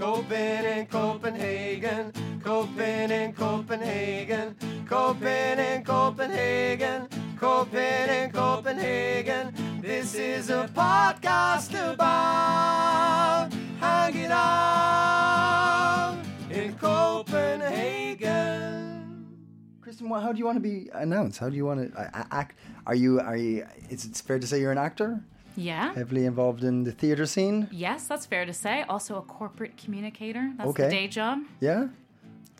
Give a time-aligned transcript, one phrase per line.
[0.00, 2.10] Copen in Copenhagen,
[2.42, 4.56] Copen in Copenhagen,
[4.88, 9.52] Copen in Copenhagen, Copen in Copenhagen.
[9.82, 16.16] This is a podcast about hanging out
[16.50, 18.16] in Copenhagen.
[19.82, 21.38] Kristen, how do you want to be announced?
[21.38, 22.56] How do you want to uh, act?
[22.86, 23.20] Are you?
[23.20, 23.66] Are you?
[23.90, 25.22] Is it fair to say you're an actor?
[25.56, 25.94] Yeah.
[25.94, 27.68] Heavily involved in the theater scene?
[27.70, 28.82] Yes, that's fair to say.
[28.88, 30.50] Also a corporate communicator.
[30.56, 30.84] That's Okay.
[30.84, 31.40] the day job.
[31.60, 31.88] Yeah.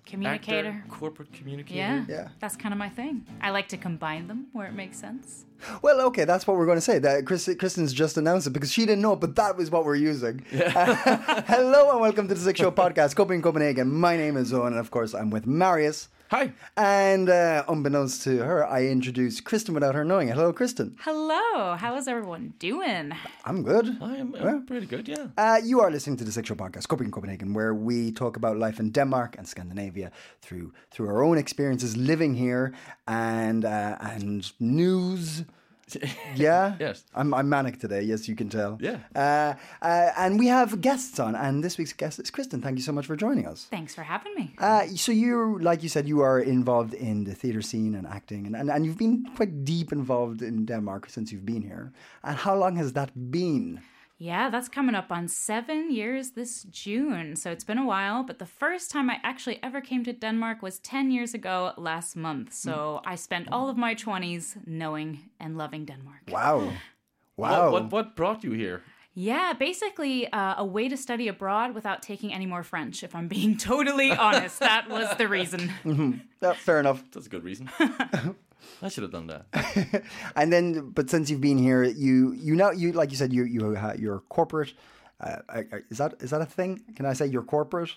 [0.07, 0.71] Communicator.
[0.71, 1.79] Actor, corporate communicator.
[1.79, 2.05] Yeah.
[2.09, 2.29] Yeah.
[2.41, 3.25] That's kind of my thing.
[3.41, 5.45] I like to combine them where it makes sense.
[5.83, 6.99] Well, okay, that's what we're going to say.
[6.99, 9.95] That Chris, Kristen's just announced it because she didn't know, but that was what we're
[9.95, 10.45] using.
[10.51, 11.43] Yeah.
[11.47, 13.93] hello and welcome to the Six Show podcast, Copenhagen, Copenhagen.
[13.93, 16.09] My name is Owen, and of course, I'm with Marius.
[16.31, 16.53] Hi.
[16.77, 20.29] And uh, unbeknownst to her, I introduced Kristen without her knowing.
[20.29, 20.97] Hello, Kristen.
[21.01, 21.75] Hello.
[21.75, 23.13] How is everyone doing?
[23.45, 23.99] I'm good.
[24.01, 24.61] I am uh, Yeah.
[24.65, 25.27] pretty good, yeah.
[25.37, 28.57] Uh, you are listening to the Sexual Show podcast, Copenhagen, Copenhagen, where we talk about
[28.59, 32.75] life in Denmark and Scandinavia through through our own experiences living here
[33.09, 35.43] and uh, and news.
[36.37, 36.77] Yeah.
[36.79, 37.05] Yes.
[37.15, 38.03] I'm, I'm manic today.
[38.03, 38.79] Yes, you can tell.
[38.81, 38.99] Yeah.
[39.15, 42.63] Uh, uh, and we have guests on, and this week's guest is Kristen.
[42.63, 43.67] Thank you so much for joining us.
[43.71, 44.55] Thanks for having me.
[44.59, 48.47] Uh, so you, like you said, you are involved in the theatre scene and acting,
[48.47, 51.93] and, and, and you've been quite deep involved in Denmark since you've been here.
[52.23, 53.81] And how long has that been?
[54.23, 57.37] Yeah, that's coming up on seven years this June.
[57.37, 60.61] So it's been a while, but the first time I actually ever came to Denmark
[60.61, 62.53] was 10 years ago last month.
[62.53, 66.29] So I spent all of my 20s knowing and loving Denmark.
[66.31, 66.71] Wow.
[67.37, 67.71] Wow.
[67.71, 68.83] What, what what brought you here?
[69.15, 73.29] Yeah, basically uh, a way to study abroad without taking any more French, if I'm
[73.29, 74.59] being totally honest.
[74.61, 75.73] That was the reason.
[76.43, 77.03] Yeah, fair enough.
[77.13, 77.71] That's a good reason.
[78.83, 80.03] I should have done that.
[80.37, 83.45] And then, but since you've been here, you you know you like you said you
[83.45, 84.73] you ha- you're corporate.
[85.21, 86.81] Uh, uh, is that is that a thing?
[86.97, 87.91] Can I say you're corporate?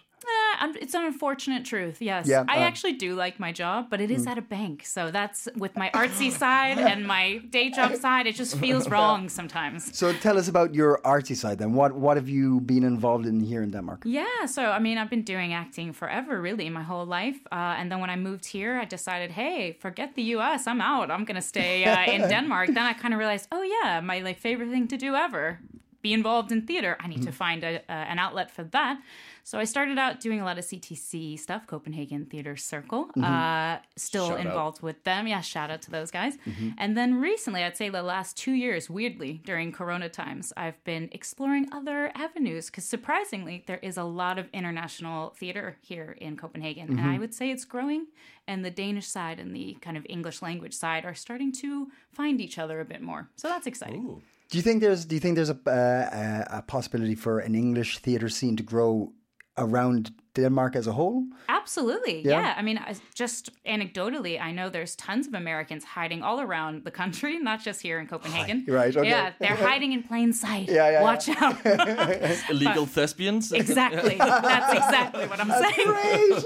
[0.75, 2.27] It's an unfortunate truth, yes.
[2.27, 4.85] Yeah, I uh, actually do like my job, but it is at a bank.
[4.85, 9.29] So that's with my artsy side and my day job side, it just feels wrong
[9.29, 9.95] sometimes.
[9.97, 11.73] So tell us about your artsy side then.
[11.73, 14.03] What what have you been involved in here in Denmark?
[14.05, 17.39] Yeah, so I mean, I've been doing acting forever, really, my whole life.
[17.51, 21.11] Uh, and then when I moved here, I decided, hey, forget the US, I'm out.
[21.11, 22.67] I'm gonna stay uh, in Denmark.
[22.67, 25.59] Then I kind of realized, oh yeah, my like favorite thing to do ever,
[26.01, 26.97] be involved in theater.
[26.99, 28.99] I need to find a, uh, an outlet for that.
[29.45, 33.09] So I started out doing a lot of CTC stuff, Copenhagen Theater Circle.
[33.21, 34.45] Uh, still Shout out.
[34.45, 35.27] involved with them.
[35.27, 36.37] Yeah, shout out to those guys.
[36.77, 41.09] And then recently, I'd say the last two years, weirdly, during Corona times, I've been
[41.11, 46.97] exploring other avenues because surprisingly, there is a lot of international theater here in Copenhagen.
[46.97, 48.07] And I would say it's growing.
[48.47, 52.39] And the Danish side and the kind of English language side are starting to find
[52.39, 53.29] each other a bit more.
[53.35, 54.21] So that's exciting.
[54.49, 57.55] Do you think there's do you think there's a uh, a, a possibility for an
[57.55, 59.11] English theatre scene to grow
[59.57, 61.25] around Denmark as a whole?
[61.47, 62.25] Absolutely.
[62.25, 62.41] Yeah?
[62.41, 62.53] Yeah.
[62.57, 62.79] I mean,
[63.13, 67.81] just anecdotally, I know there's tons of Americans hiding all around the country, not just
[67.81, 68.65] here in Copenhagen.
[68.67, 69.07] Right, okay.
[69.07, 70.69] Yeah, they're hiding in plain sight.
[70.69, 71.63] Yeah, yeah, Watch out.
[72.49, 73.51] Illegal thespians?
[73.63, 74.15] exactly.
[74.17, 76.43] That's exactly what I'm saying.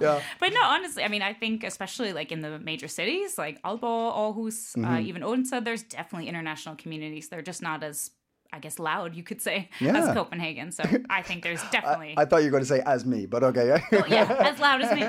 [0.00, 0.20] Yeah.
[0.40, 4.12] But no, honestly, I mean, I think especially like in the major cities like Aalborg,
[4.16, 5.06] Aarhus, uh, Mm-hmm.
[5.06, 7.28] even Odense, there's definitely international communities.
[7.28, 8.10] They're just not as,
[8.54, 9.96] I guess, loud, you could say, Yeah.
[9.98, 10.70] as Copenhagen.
[10.72, 13.42] So I think there's definitely, I thought you were going to say as me, but
[13.42, 13.66] okay.
[14.08, 15.02] yeah, as loud as me.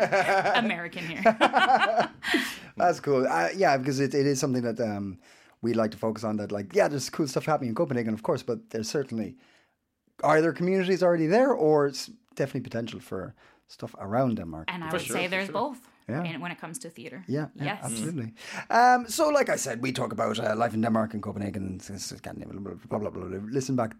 [0.65, 1.21] American here.
[2.77, 3.27] That's cool.
[3.27, 5.19] Uh, yeah, because it, it is something that um,
[5.61, 6.37] we like to focus on.
[6.37, 9.35] That like, yeah, there's cool stuff happening in Copenhagen, of course, but there's certainly
[10.23, 13.33] are there communities already there, or it's definitely potential for
[13.67, 14.65] stuff around Denmark.
[14.73, 15.53] And I For would sure, say there's sure.
[15.53, 15.79] both
[16.09, 16.23] Yeah.
[16.23, 17.23] in, when it comes to theater.
[17.27, 17.79] Yeah, yeah, Yes.
[17.83, 18.33] absolutely.
[18.69, 22.01] Um, so, like I said, we talk about uh, life in Denmark and Copenhagen and
[22.01, 23.39] Scandinavia, blah, blah, blah, blah, blah.
[23.51, 23.95] Listen back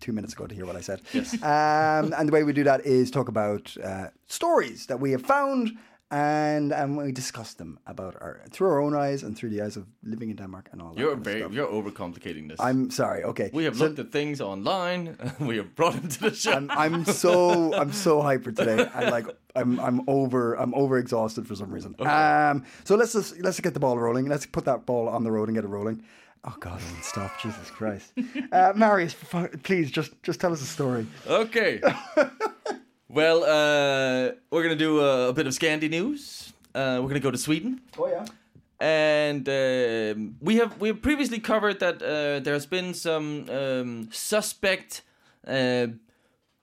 [0.00, 1.00] two minutes ago to hear what I said.
[1.12, 1.34] Yes.
[1.42, 5.22] Um, and the way we do that is talk about uh, stories that we have
[5.22, 5.70] found
[6.10, 9.76] and and we discuss them about our through our own eyes and through the eyes
[9.76, 11.00] of living in Denmark and all that.
[11.00, 11.52] You're kind of very stuff.
[11.52, 12.58] you're overcomplicating this.
[12.60, 13.22] I'm sorry.
[13.24, 15.16] Okay, we have So looked at things online.
[15.40, 16.52] we have brought them to the show.
[16.52, 18.88] I'm, I'm so I'm so hyper today.
[18.94, 21.94] I'm like I'm I'm over I'm over exhausted for some reason.
[22.00, 24.26] Um, so let's just let's get the ball rolling.
[24.28, 26.02] Let's put that ball on the road and get it rolling.
[26.42, 27.30] Oh God, I won't stop.
[27.42, 28.12] Jesus Christ.
[28.52, 29.14] Uh, Marius,
[29.62, 31.06] please just just tell us a story.
[31.28, 31.80] Okay.
[33.12, 36.52] Well, uh, we're gonna do a, a bit of Scandi news.
[36.74, 37.80] Uh, we're gonna go to Sweden.
[37.98, 38.24] Oh yeah.
[38.80, 45.02] and um we have we have previously covered that uh, there's been some um, suspect
[45.46, 45.86] uh,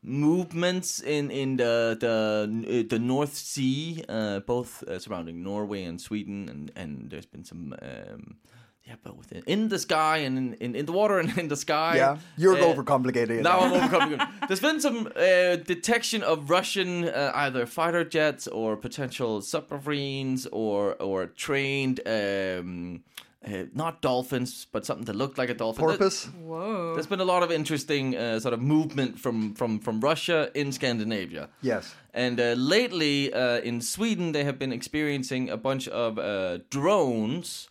[0.02, 2.14] movements in in the the
[2.48, 7.44] uh, the North Sea, uh, both uh, surrounding Norway and Sweden, and and there's been
[7.44, 7.76] some.
[7.82, 8.38] Um,
[8.88, 11.56] yeah, but in- in the sky and in, in, in the water and in the
[11.58, 11.96] sky.
[11.98, 13.44] Yeah, you're Uh, overcomplicating it.
[13.44, 14.28] now I'm overcomplicating.
[14.48, 20.96] There's been some uh, detection of Russian uh, either fighter jets or potential submarines or
[21.02, 23.04] or trained um,
[23.48, 25.86] uh, not dolphins, but something that looked like a dolphin.
[25.88, 26.26] There- Porpoise.
[26.50, 26.94] Whoa.
[26.96, 30.72] There's been a lot of interesting uh, sort of movement from from from Russia in
[30.72, 31.48] Scandinavia.
[31.62, 31.96] Yes.
[32.14, 37.70] And uh, lately uh, in Sweden, they have been experiencing a bunch of uh, drones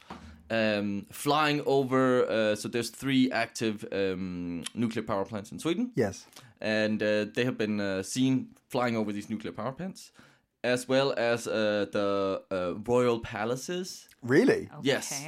[0.50, 2.24] um, flying over.
[2.28, 6.26] Uh, so there's three active um, nuclear power plants in Sweden, Yes.
[6.60, 10.12] and uh, they have been uh, seen flying over these nuclear power plants,
[10.64, 14.08] as well as uh, the uh, royal palaces.
[14.22, 14.68] Really?
[14.82, 15.24] Yes.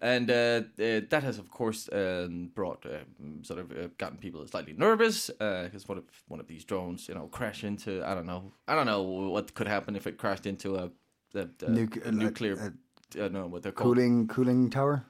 [0.00, 3.04] And uh, uh, that has, of course, um, brought uh,
[3.42, 7.14] sort of uh, gotten people slightly nervous because what if one of these drones, you
[7.14, 10.44] know, crash into I don't know, I don't know what could happen if it crashed
[10.46, 10.90] into a,
[11.36, 12.74] a, a, Nuc- a nuclear,
[13.16, 13.96] uh, I don't know what they're called.
[13.96, 15.04] Cooling cooling tower.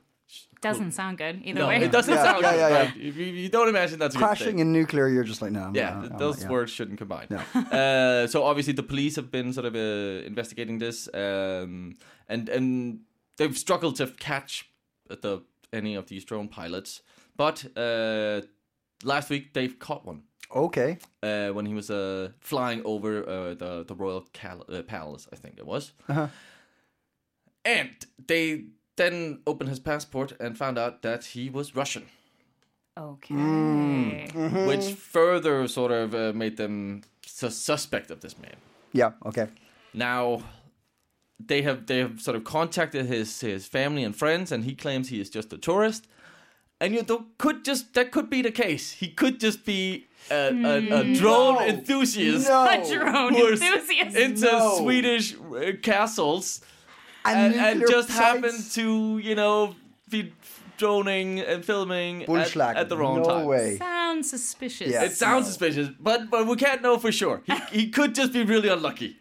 [0.62, 1.82] Doesn't sound good either No, way.
[1.82, 2.78] it doesn't Yeah, sound yeah, good, yeah, yeah.
[2.84, 2.96] right?
[2.96, 4.58] If you, you don't imagine that's Crashing thing.
[4.60, 5.60] in nuclear, you're just like no.
[5.64, 6.52] I'm Yeah, not- I'm those not- yeah.
[6.52, 7.26] words shouldn't combine.
[7.72, 11.96] uh, so obviously the police have been sort of uh, investigating this, um,
[12.28, 13.00] and and
[13.36, 14.70] they've struggled to catch
[15.08, 17.02] the any of these drone pilots.
[17.36, 18.42] But uh,
[19.04, 20.22] last week they've caught one
[20.54, 20.98] Okay.
[21.22, 25.36] uh, when he was uh, flying over uh, the the royal cal- uh, palace, I
[25.36, 25.92] think it was.
[27.64, 27.90] And
[28.26, 28.64] they
[28.96, 32.06] then opened his passport and found out that he was Russian.
[32.98, 33.34] Okay.
[33.34, 34.66] Mm.
[34.66, 38.56] which further sort of uh, made them su- suspect of this man.
[38.92, 39.12] Yeah.
[39.24, 39.46] Okay.
[39.94, 40.42] Now,
[41.40, 45.08] they have they have sort of contacted his his family and friends, and he claims
[45.08, 46.06] he is just a tourist.
[46.80, 48.92] And you know, could just that could be the case.
[48.92, 51.60] He could just be a, a, a drone No.
[51.66, 52.64] enthusiast No.
[52.68, 54.16] A drone enthusiast.
[54.16, 54.76] into No.
[54.78, 56.60] Swedish uh, castles
[57.24, 59.74] And, and, and nuclear just happened to you know
[60.10, 60.32] be
[60.78, 63.46] droning and filming at, at the wrong no time.
[63.46, 63.76] way.
[63.78, 64.88] Sounds suspicious.
[64.90, 65.04] Yeah.
[65.04, 65.48] It sounds No.
[65.48, 67.42] suspicious, but but we can't know for sure.
[67.46, 69.16] He, he could just be really unlucky.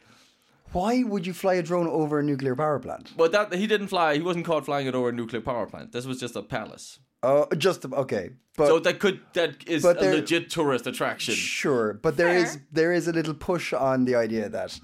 [0.71, 3.11] Why would you fly a drone over a nuclear power plant?
[3.17, 4.15] But that he didn't fly.
[4.15, 5.91] He wasn't caught flying it over a nuclear power plant.
[5.91, 6.99] This was just a palace.
[7.23, 8.29] Oh, just okay.
[8.57, 11.35] But so that could that is a there- legit tourist attraction.
[11.35, 12.65] sure, but there is Fair.
[12.71, 14.79] there is a little push on the idea that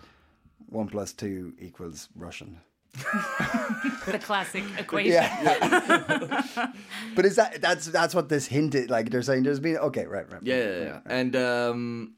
[0.69, 2.59] one plus two equals Russian.
[4.05, 5.13] the classic equation.
[5.13, 6.71] Yeah.
[7.15, 10.31] but is that that's that's what this hinted like they're saying there's been okay right
[10.31, 10.99] right Yeah, yeah, yeah.
[11.05, 12.13] And um,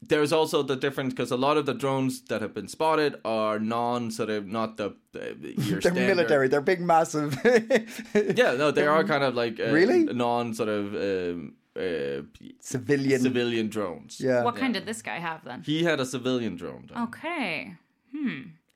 [0.00, 3.58] there's also the difference because a lot of the drones that have been spotted are
[3.58, 7.38] non sort of not the, the your they're standard- military they're big massive
[8.14, 10.04] Yeah, no, they are kind of like uh, Really?
[10.04, 12.22] non sort of um, uh,
[12.60, 14.20] civilian civilian drones.
[14.20, 15.62] yeah What kind did this guy have then?
[15.62, 16.88] He had a civilian drone.
[16.92, 17.04] though.
[17.04, 17.76] Okay.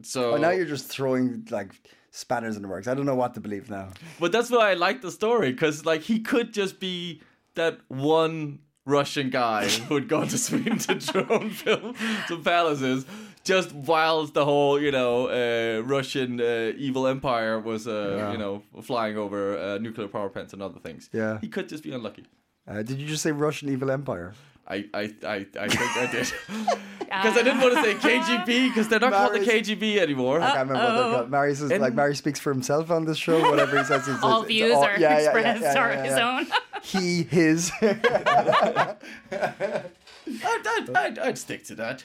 [0.07, 1.73] So oh now you're just throwing like
[2.13, 3.89] spanners in the works I don't know what to believe now
[4.21, 7.21] But that's why I like the story because, like, he could just be
[7.55, 11.95] that one Russian guy who'd gone to Sweden to drone film
[12.29, 13.05] some palaces,
[13.45, 18.63] just whilst the whole, you know, uh, Russian uh, evil empire was, uh, you know,
[18.83, 21.11] flying over uh, nuclear power plants and other things.
[21.13, 21.39] Yeah.
[21.41, 22.25] he could just be unlucky.
[22.69, 24.33] uh, did you just say Russian evil empire
[24.69, 26.33] I, I, I, I think I did
[26.99, 30.41] because I didn't want to say KGB because they're not called the KGB anymore.
[30.41, 31.31] I can't remember what they're called.
[31.31, 33.41] Marius is And- like Marius speaks for himself on this show.
[33.49, 35.79] Whatever he says, it's, All it's, views it's all- are yeah, yeah, yeah, expressed yeah,
[35.83, 36.47] are yeah, his own.
[36.83, 37.73] He, his.
[37.83, 38.97] I'd,
[39.33, 42.05] I'd, I'd, I'd stick to that.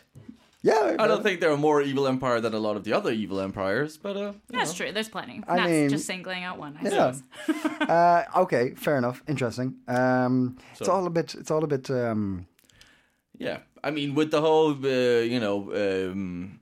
[0.63, 3.12] yeah, I don't think they're a more evil empire than a lot of the other
[3.12, 4.86] evil empires, but uh, you That's know.
[4.86, 4.91] true.
[4.94, 5.44] There's plenty.
[5.48, 7.12] I That's mean- just singling out one, I Yeah.
[7.48, 7.82] suppose.
[7.82, 9.22] Uh, okay, fair enough.
[9.27, 9.75] Interesting.
[9.88, 11.36] Um, it's all a bit.
[11.36, 11.89] It's all a bit.
[11.91, 12.48] Um,
[13.41, 16.60] Yeah, I mean, with the whole, uh, you know, um,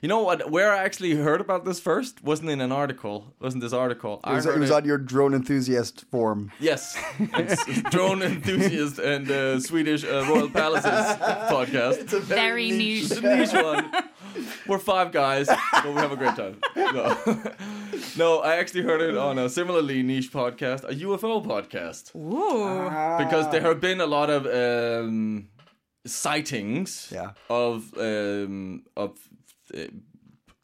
[0.00, 0.50] you know what?
[0.50, 3.34] Where I actually heard about this first wasn't in an article.
[3.40, 4.20] Wasn't this article?
[4.26, 6.50] it was, it heard was on your drone enthusiast forum.
[6.58, 11.98] Yes, it's drone enthusiast and uh, Swedish uh, Royal Palaces podcast.
[11.98, 13.10] It's a very niche.
[13.10, 13.92] It's a niche one.
[14.66, 16.56] We're five guys, but we have a great time.
[16.74, 17.18] No.
[18.16, 22.16] no, I actually heard it on a similarly niche podcast, a UFO podcast.
[22.16, 23.22] Ooh.
[23.22, 25.48] because there have been a lot of um,
[26.06, 27.30] sightings Yeah.
[27.48, 29.10] of um, of
[29.76, 29.88] uh,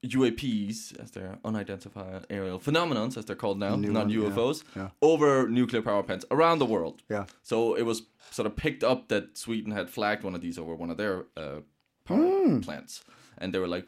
[0.04, 4.88] UAPs, as they're unidentified aerial phenomena, as they're called now, New not one, UFOs, yeah.
[5.02, 7.02] over nuclear power plants around the world.
[7.10, 7.26] Yeah.
[7.42, 10.74] So it was sort of picked up that Sweden had flagged one of these over
[10.74, 11.60] one of their uh,
[12.04, 12.60] power Hmm.
[12.60, 13.04] plants,
[13.38, 13.86] and they were like,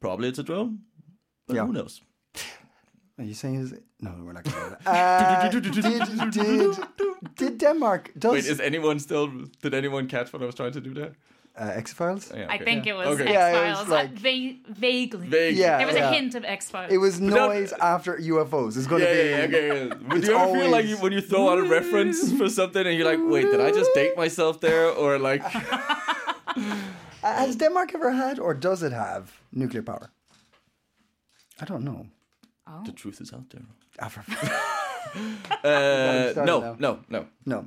[0.00, 0.78] probably it's a drone,
[1.46, 1.66] but Yeah.
[1.66, 2.00] who knows?
[3.20, 4.10] Are you saying is no?
[4.24, 4.78] We're not going to.
[4.86, 6.76] Uh, did, did,
[7.36, 9.26] did Denmark does Wait, is anyone still?
[9.62, 11.12] Did anyone catch what I was trying to do there?
[11.60, 12.32] uh, X Files?
[12.34, 12.64] Yeah, I okay.
[12.64, 13.24] think it was Okay.
[13.24, 13.88] X Yeah, it was Files.
[13.88, 15.26] like- va- vaguely.
[15.28, 15.56] Vague.
[15.56, 15.76] Yeah.
[15.78, 16.10] There was yeah.
[16.10, 16.90] a hint of X Files.
[16.92, 18.76] It was no- noise after UFOs.
[18.78, 19.18] It's going to be.
[19.18, 19.66] yeah, yeah, okay.
[19.68, 19.94] yeah.
[20.08, 22.86] Would It's you ever feel like you, when you throw out a reference for something
[22.86, 24.86] and you're like, wait, did I just date myself there?
[25.02, 25.42] Or like,
[27.22, 30.10] Uh, Has Denmark ever had, or does it have nuclear power?
[31.60, 32.06] I don't know.
[32.84, 33.62] The truth is out there.
[34.00, 34.10] Ah,
[35.64, 36.76] Uh, no, now.
[36.78, 37.26] no, no.
[37.46, 37.66] No,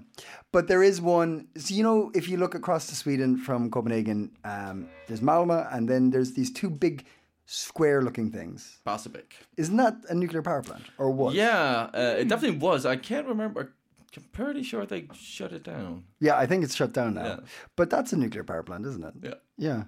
[0.51, 1.47] but there is one.
[1.57, 5.89] So you know, if you look across to Sweden from Copenhagen, um, there's Malmö, and
[5.89, 7.05] then there's these two big
[7.45, 8.79] square-looking things.
[8.85, 9.33] Barsebäck.
[9.57, 11.33] Isn't that a nuclear power plant, or what?
[11.33, 12.85] Yeah, uh, it definitely was.
[12.85, 13.73] I can't remember.
[14.15, 16.03] I'm pretty sure they shut it down.
[16.19, 17.25] Yeah, I think it's shut down now.
[17.25, 17.39] Yeah.
[17.75, 19.13] But that's a nuclear power plant, isn't it?
[19.57, 19.83] Yeah.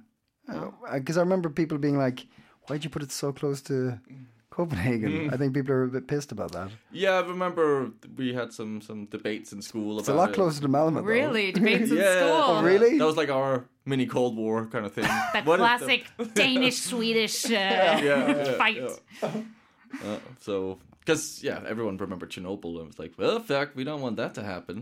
[0.48, 0.72] Yeah.
[0.94, 2.26] Because I remember people being like,
[2.68, 4.00] "Why'd you put it so close to
[4.56, 5.34] Copenhagen?" Mm.
[5.34, 6.70] I think people are a bit pissed about that.
[6.92, 10.36] Yeah, I remember we had some some debates in school It's a lot it.
[10.36, 10.96] closer to Malmö.
[10.96, 11.02] though.
[11.20, 11.52] Really?
[11.60, 12.16] Debates in Yeah.
[12.20, 12.42] school.
[12.58, 12.98] Oh, Really?
[12.98, 15.04] That was like our mini Cold War kind of thing.
[15.34, 16.02] That What is the- classic
[16.34, 18.78] Danish Swedish uh, yeah, yeah, fight.
[19.22, 19.30] yeah.
[20.04, 24.16] Uh, so, because yeah, everyone remembered Chernobyl and was like, well, fuck, we don't want
[24.18, 24.78] that to happen.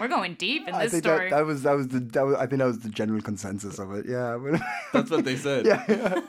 [0.00, 1.30] We're going deep in I this think story.
[1.30, 3.78] that, that was that was the that was, I think that was the general consensus
[3.78, 4.04] of it.
[4.06, 4.36] Yeah.
[4.92, 5.64] That's what they said.
[5.64, 5.84] yeah.
[5.88, 6.20] yeah.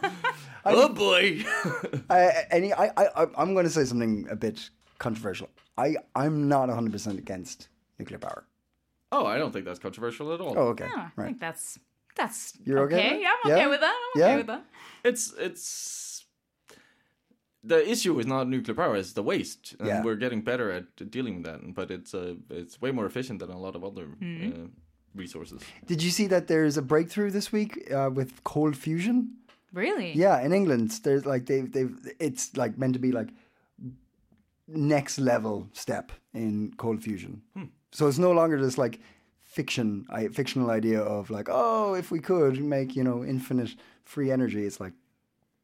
[0.75, 1.43] Oh boy.
[2.09, 4.69] I, any, I, I, I- I'm going to say something a bit
[4.99, 5.49] controversial.
[5.77, 7.69] I, I'm not 100 percent against
[7.99, 8.45] nuclear power.
[9.11, 10.53] oh, I don't think that's controversial at all.
[10.57, 11.25] Oh, okay, Yeah, I right.
[11.27, 11.79] think that's
[12.15, 13.21] that's You're okay with that?
[13.21, 13.67] Yeah, I'm okay Yeah?
[13.69, 13.95] with that.
[14.15, 14.27] I'm Yeah?
[14.27, 14.65] okay with that.
[15.03, 16.25] It's it's
[17.63, 20.03] the issue is not nuclear power; it's the waste, and Yeah.
[20.03, 21.73] we're getting better at dealing with that.
[21.73, 24.67] But it's uh, it's way more efficient than a lot of other uh,
[25.15, 25.61] resources.
[25.85, 29.33] Did you see that there's a breakthrough this week uh, with cold fusion?
[29.73, 30.13] Really?
[30.13, 33.29] Yeah, in England, there's like they've they've it's like meant to be like
[34.67, 37.41] next level step in cold fusion.
[37.91, 38.99] So it's no longer this like
[39.43, 44.31] fiction, I, fictional idea of like oh if we could make you know infinite free
[44.31, 44.65] energy.
[44.65, 44.93] It's like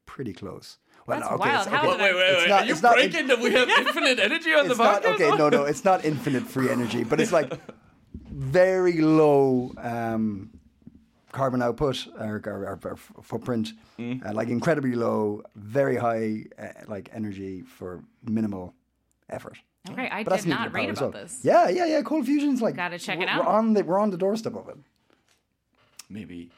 [0.06, 0.78] pretty close.
[1.06, 1.68] Well, That's no, okay, wild.
[1.68, 2.50] it's- How okay, did I- wait, It's wait!
[2.50, 5.06] not- Are you it's not- breaking that we have infinite energy on it's the not
[5.06, 5.30] okay.
[5.36, 7.52] No, no, it's not infinite free energy, but it's like
[8.32, 10.50] very low um,
[11.34, 14.26] carbon output or, or, or- or footprint, Mm.
[14.26, 18.74] uh, like incredibly low, very high uh, like energy for minimal
[19.30, 19.58] effort.
[19.92, 21.24] Okay, I But that's did not nuclear read power about as well.
[21.24, 21.40] this.
[21.44, 22.02] Yeah, yeah, yeah.
[22.04, 23.46] Cold fusion's like Gotta check it we're- out.
[23.46, 24.78] We're on the we're on the doorstep of it.
[26.10, 26.50] Maybe.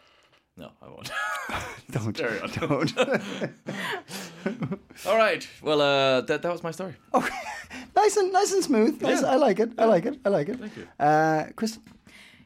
[0.57, 1.11] No, I won't.
[1.91, 2.49] Don't Carry on.
[2.49, 2.97] don't.
[5.07, 5.47] All right.
[5.61, 6.93] Well, uh, that that was my story.
[7.13, 7.35] okay,
[7.95, 9.01] nice and nice and smooth.
[9.01, 9.21] Nice.
[9.21, 9.31] Yeah.
[9.31, 9.71] I like it.
[9.77, 10.19] I like it.
[10.25, 10.59] I like it.
[10.59, 10.87] Thank you.
[10.99, 11.81] Uh, Kristen,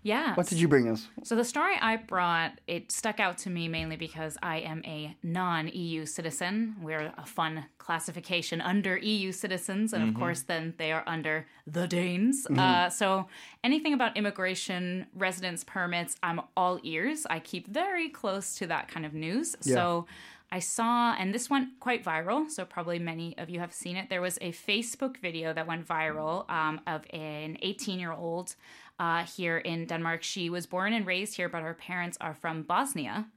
[0.02, 0.34] Yeah.
[0.36, 1.08] what did you bring us?
[1.24, 5.16] So the story I brought, it stuck out to me mainly because I am a
[5.24, 6.76] non-EU citizen.
[6.82, 11.88] We're a fun classification under EU citizens, and of course, then they are under the
[11.88, 12.48] Danes.
[12.48, 13.28] Uh, so
[13.64, 17.26] anything about immigration, residence permits, I'm all ears.
[17.30, 19.56] I keep very close to that kind of news.
[19.62, 20.06] So.
[20.52, 24.10] I saw, and this went quite viral, so probably many of you have seen it.
[24.10, 28.56] There was a Facebook video that went viral um, of an 18 year old
[29.00, 30.24] uh, here in Denmark.
[30.24, 33.28] She was born and raised here, but her parents are from Bosnia.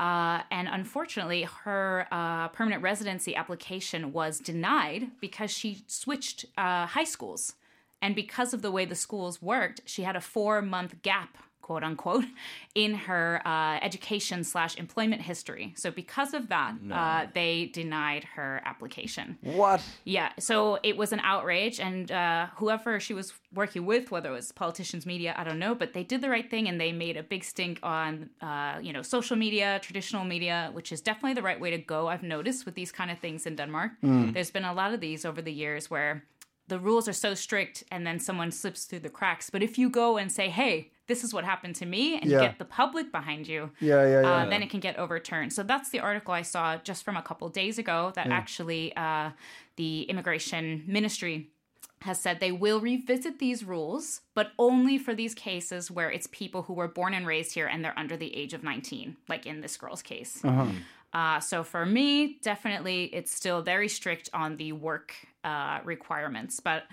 [0.00, 7.04] Uh, and unfortunately, her uh, permanent residency application was denied because she switched uh, high
[7.04, 7.54] schools.
[8.02, 11.82] And because of the way the schools worked, she had a four month gap, quote
[11.82, 12.24] unquote,
[12.76, 15.74] in her uh, education slash employment history.
[15.76, 19.36] So because of that, uh, they denied her application.
[19.40, 19.80] What?
[20.04, 24.36] Yeah, so it was an outrage, and uh, whoever she was working with, whether it
[24.40, 27.16] was politicians, media, I don't know, but they did the right thing, and they made
[27.16, 31.42] a big stink on, uh, you know, social media, traditional media, which is definitely the
[31.42, 32.06] right way to go.
[32.06, 33.90] I've noticed with these kind of things in Denmark,
[34.34, 36.22] there's been a lot of these over the years where
[36.68, 39.50] the rules are so strict, and then someone slips through the cracks.
[39.50, 42.40] But if you go and say, "Hey, this is what happened to me," and Yeah.
[42.40, 44.28] get the public behind you, Yeah, yeah, yeah.
[44.28, 45.52] uh, then it can get overturned.
[45.52, 49.30] So that's the article I saw just from a couple days ago that actually uh,
[49.76, 51.50] the immigration ministry
[52.02, 56.62] has said they will revisit these rules, but only for these cases where it's people
[56.62, 59.60] who were born and raised here and they're under the age of 19, like in
[59.62, 60.42] this girl's case.
[61.12, 66.60] Uh, so for me, definitely, it's still very strict on the work uh, requirements.
[66.60, 66.84] But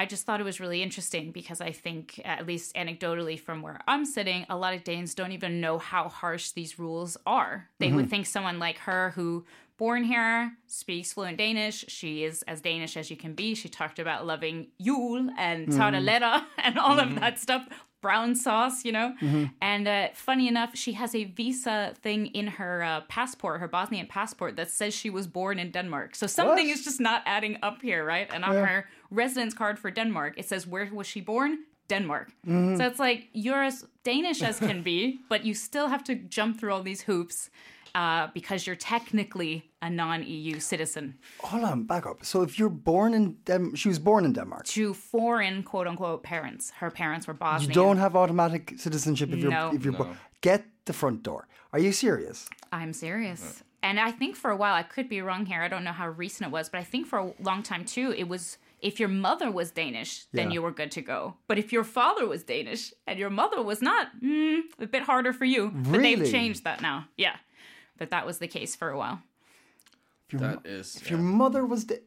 [0.00, 3.80] I just thought it was really interesting because I think, at least anecdotally from where
[3.86, 7.68] I'm sitting, a lot of Danes don't even know how harsh these rules are.
[7.80, 8.10] They would mm-hmm.
[8.10, 9.44] think someone like her who
[9.76, 11.84] born here, speaks fluent Danish.
[11.88, 13.54] She is as Danish as you can be.
[13.54, 15.78] She talked about loving Yule and mm-hmm.
[15.78, 17.18] tarteletta and all of mm-hmm.
[17.18, 17.66] that stuff.
[18.00, 19.14] Brown sauce, you know?
[19.60, 24.06] And uh, funny enough, she has a visa thing in her uh, passport, her Bosnian
[24.06, 26.14] passport, that says she was born in Denmark.
[26.14, 26.78] So something What?
[26.78, 28.28] is just not adding up here, right?
[28.32, 31.58] And on her residence card for Denmark, it says, Where was she born?
[31.88, 32.30] Denmark.
[32.46, 36.60] So it's like you're as Danish as can be, but you still have to jump
[36.60, 37.50] through all these hoops
[37.94, 42.24] uh, because you're technically a non-EU citizen Hold on, back up.
[42.24, 44.64] So if you're born in Dem, she was born in Denmark.
[44.66, 46.70] to foreign quote unquote parents.
[46.80, 47.70] Her parents were Bosnian.
[47.70, 49.72] You don't have automatic citizenship if you're No.
[49.74, 50.16] if you're born.
[50.40, 51.46] Get the front door.
[51.72, 52.48] Are you serious?
[52.72, 53.62] I'm serious.
[53.82, 55.62] And I think for a while, I could be wrong here.
[55.62, 58.12] I don't know how recent it was, but I think for a long time too,
[58.16, 60.54] it was if your mother was Danish, then Yeah.
[60.54, 61.34] you were good to go.
[61.48, 65.32] But if your father was Danish and your mother was not, mm, a bit harder
[65.32, 65.70] for you.
[65.90, 67.04] But they've changed that now.
[67.16, 67.36] Yeah.
[68.00, 69.20] But that was the case for a while.
[70.26, 70.96] If your, That mo- is.
[70.96, 72.00] if your mother was de-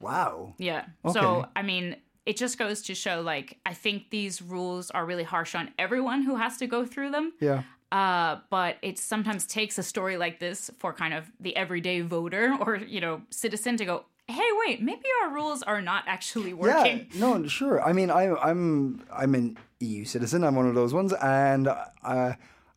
[0.00, 0.54] Wow.
[0.58, 0.84] Yeah.
[1.04, 1.18] Okay.
[1.20, 1.96] So, I mean,
[2.26, 6.22] it just goes to show like, I think these rules are really harsh on everyone
[6.22, 7.32] who has to go through them.
[7.40, 7.62] Yeah.
[7.90, 12.56] Uh, but it sometimes takes a story like this for kind of the everyday voter
[12.60, 17.06] or, you know, citizen to go, hey, wait, maybe our rules are not actually working.
[17.12, 17.82] Yeah, no, sure.
[17.82, 20.44] I mean, I, I'm I'm an EU citizen.
[20.44, 22.32] I'm one of those ones, and uh,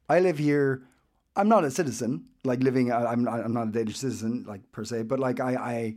[0.10, 0.82] I live here.
[1.38, 2.92] I'm not a citizen, like living.
[2.92, 5.96] I'm not, I'm not a Danish citizen, like per se, but like I, I,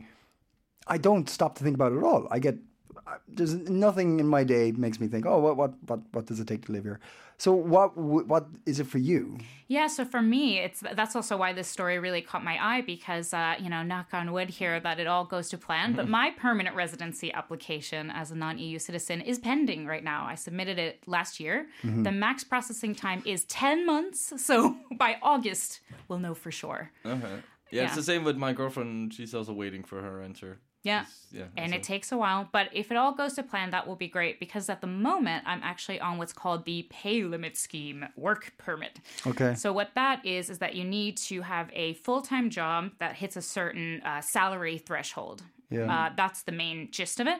[0.87, 2.27] I don't stop to think about it at all.
[2.29, 2.57] I get
[3.27, 6.47] there's nothing in my day makes me think, oh, what what what what does it
[6.47, 6.99] take to live here?
[7.37, 9.39] So what what is it for you?
[9.67, 13.33] Yeah, so for me, it's that's also why this story really caught my eye because
[13.33, 15.93] uh, you know, knock on wood here that it all goes to plan.
[15.93, 20.25] But my permanent residency application as a non-EU citizen is pending right now.
[20.27, 21.65] I submitted it last year.
[21.83, 26.91] The max processing time is ten months, so by August we'll know for sure.
[27.05, 27.39] Okay.
[27.71, 29.13] Yeah, it's the same with my girlfriend.
[29.13, 30.59] She's also waiting for her answer.
[30.83, 31.05] Yeah.
[31.31, 31.45] Yeah.
[31.55, 34.07] And it takes a while, but if it all goes to plan, that will be
[34.07, 38.53] great because at the moment I'm actually on what's called the pay limit scheme work
[38.57, 38.99] permit.
[39.25, 39.53] Okay.
[39.55, 43.35] So what that is is that you need to have a full-time job that hits
[43.37, 45.43] a certain uh, salary threshold.
[45.69, 45.93] Yeah.
[45.93, 47.39] Uh, that's the main gist of it.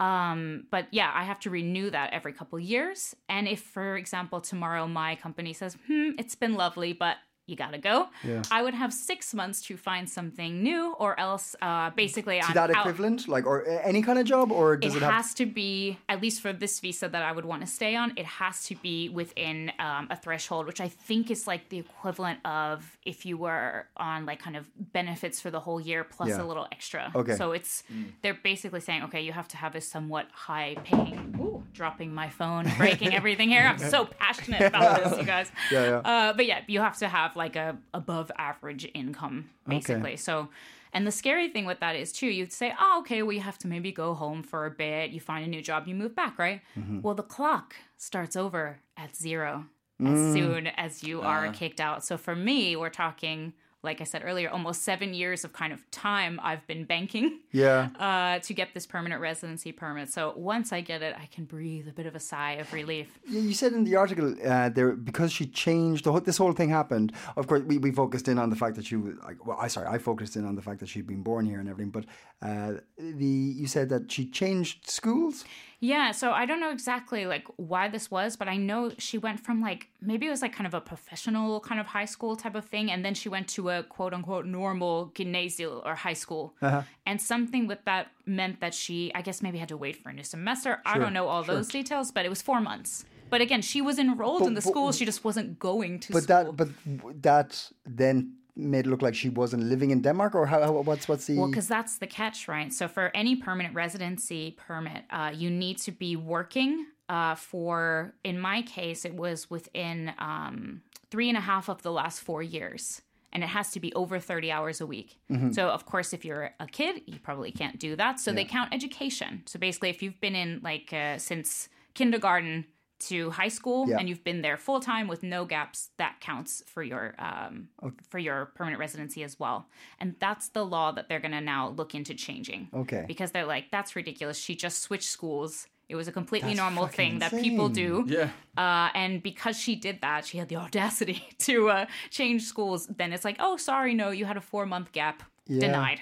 [0.00, 3.14] Um, but yeah, I have to renew that every couple years.
[3.28, 7.16] And if, for example, tomorrow my company says, "Hmm, it's been lovely, but
[7.50, 8.42] you gotta go," Yeah.
[8.50, 12.54] I would have six months to find something new, or else, uh, basically, Is I'm
[12.54, 12.76] that out.
[12.86, 15.12] equivalent, like, or any kind of job, or does It it, have?
[15.12, 18.12] has to be, at least for this visa that I would want to stay on,
[18.16, 22.38] it has to be within um, a threshold, which I think is like the equivalent
[22.46, 26.42] of if you were on like kind of benefits for the whole year plus Yeah.
[26.42, 27.10] a little extra.
[27.14, 27.34] Okay.
[27.36, 27.82] So it's,
[28.22, 32.28] they're basically saying, okay, you have to have a somewhat high paying, ooh, dropping my
[32.28, 33.62] phone, breaking everything here.
[33.62, 35.50] I'm so passionate about this, you guys.
[35.70, 35.96] Yeah, yeah.
[35.98, 40.16] Uh, but yeah, you have to have like a above average income, basically.
[40.16, 40.48] So,
[40.92, 43.58] and the scary thing with that is too, you'd say, oh, okay, well, you have
[43.58, 45.10] to maybe go home for a bit.
[45.10, 46.60] You find a new job, you move back, right?
[46.78, 47.00] Mm-hmm.
[47.02, 49.52] Well, the clock starts over at zero
[50.00, 50.32] as Mm.
[50.32, 51.98] soon as you are kicked out.
[52.08, 55.90] So for me, we're talking, like I said earlier, almost seven years of kind of
[55.90, 57.88] time I've been banking yeah.
[57.98, 60.12] uh, to get this permanent residency permit.
[60.12, 63.18] So once I get it, I can breathe a bit of a sigh of relief.
[63.26, 66.52] Yeah, you said in the article uh, there because she changed the whole, this whole
[66.52, 67.12] thing happened.
[67.36, 69.68] Of course, we, we focused in on the fact that she was like, well, I
[69.68, 71.90] sorry, I focused in on the fact that she'd been born here and everything.
[71.90, 72.04] But
[72.42, 75.44] uh, the you said that she changed schools.
[75.82, 79.40] Yeah, so I don't know exactly like why this was, but I know she went
[79.40, 82.54] from like maybe it was like kind of a professional kind of high school type
[82.54, 86.54] of thing, and then she went to a quote unquote normal gymnasial or high school.
[86.60, 86.82] Uh-huh.
[87.06, 90.12] And something with that meant that she, I guess, maybe had to wait for a
[90.12, 90.82] new semester.
[90.84, 93.06] I don't know all those details, but it was four months.
[93.30, 96.24] But again, she was enrolled in the but- school; she just wasn't going to But
[96.24, 96.52] school.
[96.52, 100.72] that but that then made it look like she wasn't living in Denmark, or how,
[100.82, 102.72] what's what's the Well, because that's the catch, right?
[102.72, 108.38] So for any permanent residency permit, uh, you need to be working uh, for, in
[108.38, 113.02] my case, it was within um, three and a half of the last four years.
[113.32, 115.18] And it has to be over 30 hours a week.
[115.52, 118.18] So, of course, if you're a kid, you probably can't do that.
[118.18, 119.42] So, they count education.
[119.46, 122.66] So, basically, if you've been in like uh, since kindergarten
[123.00, 123.98] to high school Yeah.
[123.98, 127.68] and you've been there full time with no gaps, that counts for your um,
[128.08, 129.68] for your permanent residency as well.
[129.98, 132.68] And that's the law that they're going to now look into changing.
[132.74, 133.04] Okay.
[133.06, 134.38] Because they're like, that's ridiculous.
[134.38, 135.66] She just switched schools.
[135.88, 138.04] It was a completely That's normal fucking thing that people do.
[138.06, 138.30] Yeah.
[138.56, 142.86] Uh, and because she did that, she had the audacity to uh, change schools.
[142.86, 145.24] Then it's like, oh, sorry, no, you had a four month gap.
[145.48, 145.60] Yeah.
[145.60, 146.00] Denied.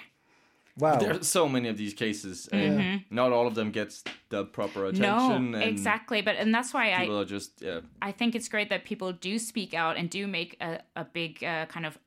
[0.79, 0.97] Wow.
[0.97, 4.79] There are so many of these cases, and not all of them gets the proper
[4.79, 5.01] Mm-hmm.
[5.01, 5.55] No, attention.
[5.55, 6.21] and exactly.
[6.21, 7.81] But and that's why I are just yeah.
[8.01, 11.43] I think it's great that people do speak out and do make a, a big
[11.43, 11.97] uh, kind of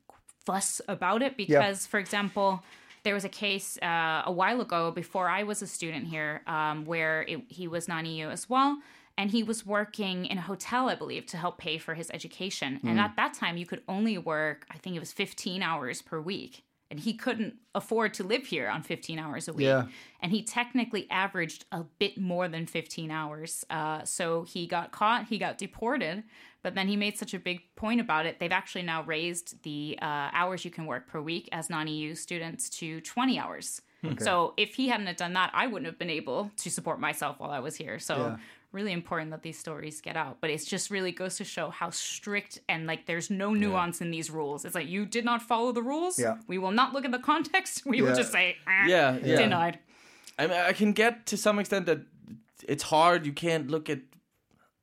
[0.46, 2.62] fuss about it because, for example,
[3.04, 6.84] there was a case uh, a while ago before I was a student here um,
[6.84, 8.78] where it, he was non EU as well.
[9.18, 12.80] And he was working in a hotel, I believe, to help pay for his education.
[12.82, 16.18] And at that time, you could only work, I think it was 15 hours per
[16.18, 16.64] week.
[16.92, 19.86] And he couldn't afford to live here on 15 hours a week Yeah.
[20.20, 23.64] and he technically averaged a bit more than 15 hours.
[23.70, 26.22] Uh, so he got caught, he got deported,
[26.62, 28.38] but then he made such a big point about it.
[28.40, 32.14] They've actually now raised the uh, hours you can work per week as non EU
[32.14, 33.80] students to 20 hours.
[34.18, 37.38] So if he hadn't have done that, I wouldn't have been able to support myself
[37.40, 37.98] while I was here.
[38.00, 38.36] So Yeah.
[38.72, 40.38] Really important that these stories get out.
[40.40, 44.10] But it just really goes to show how strict and like there's no nuance in
[44.10, 44.64] these rules.
[44.64, 46.18] It's like you did not follow the rules.
[46.18, 46.36] Yeah.
[46.46, 47.82] We will not look at the context.
[47.92, 49.36] We will just say "Ah, Yeah, yeah.
[49.36, 49.78] denied.
[50.38, 52.00] I mean, I can get to some extent that
[52.68, 53.26] it's hard.
[53.26, 54.00] You can't look at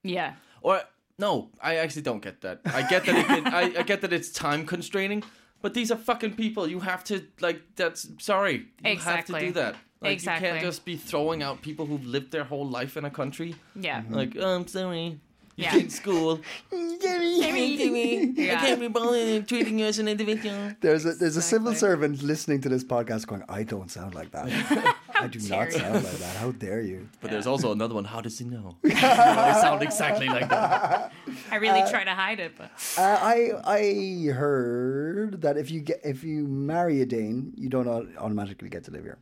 [0.03, 0.33] Yeah.
[0.61, 0.81] or
[1.17, 2.61] no, I actually don't get that.
[2.65, 5.21] I get that it can, I, I get that it's time constraining,
[5.61, 6.65] but these are fucking people.
[6.67, 8.67] You have to like that's sorry.
[8.85, 9.75] You have to do that.
[10.01, 13.09] Like you can't just be throwing out people who've lived their whole life in a
[13.09, 13.55] country.
[13.75, 14.03] Yeah.
[14.09, 15.19] Like, oh, I'm sorry.
[15.57, 15.73] You Yeah.
[15.73, 16.39] did school.
[16.71, 18.59] I Yeah.
[18.61, 20.71] can't be bothered in treating you as an individual.
[20.79, 21.89] There's a there's a civil Exactly.
[21.89, 24.47] servant listening to this podcast going, I don't sound like that.
[25.19, 26.35] I do dare not you." sound like that.
[26.37, 27.09] How dare you?
[27.19, 28.05] But there's also another one.
[28.05, 28.77] How does he know?
[28.85, 31.11] I sound exactly like that.
[31.51, 35.99] I really try to hide it, but Uh, I I heard that if you get
[36.05, 39.17] if you marry a Dane, you don't au- automatically get to live here.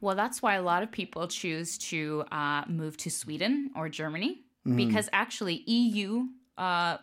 [0.00, 4.42] Well, that's why a lot of people choose to uh, move to Sweden or Germany
[4.76, 6.26] because actually EU
[6.58, 6.98] uh,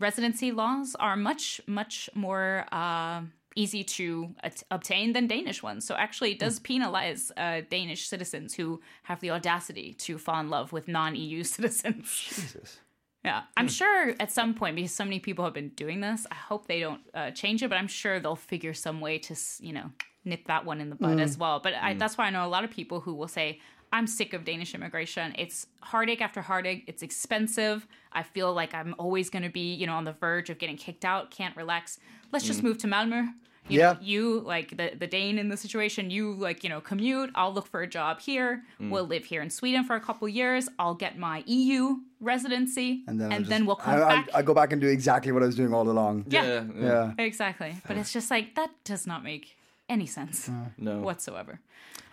[0.00, 2.66] residency laws are much much more.
[2.72, 3.22] Uh,
[3.58, 5.86] Easy to at- obtain than Danish ones.
[5.86, 10.50] So actually, it does penalize uh, Danish citizens who have the audacity to fall in
[10.50, 12.04] love with non-EU citizens.
[12.14, 12.78] Jesus.
[13.24, 16.26] Yeah, I'm sure at some point because so many people have been doing this.
[16.30, 19.34] I hope they don't uh, change it, but I'm sure they'll figure some way to
[19.60, 19.90] you know
[20.26, 21.40] nip that one in the bud as mm.
[21.40, 21.60] well.
[21.60, 21.98] But I, mm.
[21.98, 23.60] that's why I know a lot of people who will say,
[23.92, 25.34] "I'm sick of Danish immigration.
[25.38, 26.84] It's heartache after heartache.
[26.86, 27.86] It's expensive.
[28.12, 30.76] I feel like I'm always going to be you know on the verge of getting
[30.76, 31.30] kicked out.
[31.30, 31.98] Can't relax.
[32.32, 32.64] Let's just mm.
[32.64, 33.32] move to Malmö."
[33.68, 33.92] You Yeah.
[33.92, 36.10] know, you like the the Dane in the situation.
[36.10, 37.30] You like you know commute.
[37.34, 38.62] I'll look for a job here.
[38.78, 40.68] We'll live here in Sweden for a couple years.
[40.78, 44.28] I'll get my EU residency, And then, I'll just- then we'll come I, back.
[44.34, 46.24] I, I go back and do exactly what I was doing all along.
[46.28, 46.44] Yeah.
[46.44, 47.12] yeah.
[47.18, 47.24] Yeah.
[47.24, 47.76] exactly.
[47.86, 49.56] But it's just like that does not make
[49.88, 51.00] any sense No.
[51.00, 51.60] whatsoever.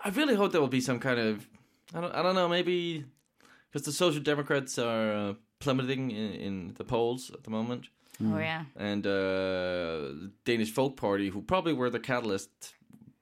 [0.06, 1.48] I really hope there will be some kind of
[1.96, 3.06] I don't I don't know maybe
[3.72, 7.88] because the Social Democrats are uh, plummeting in, in the polls at the moment,
[8.22, 8.66] Oh yeah.
[8.76, 9.10] and uh,
[10.22, 12.76] the Danish Folk Party, who probably were the catalyst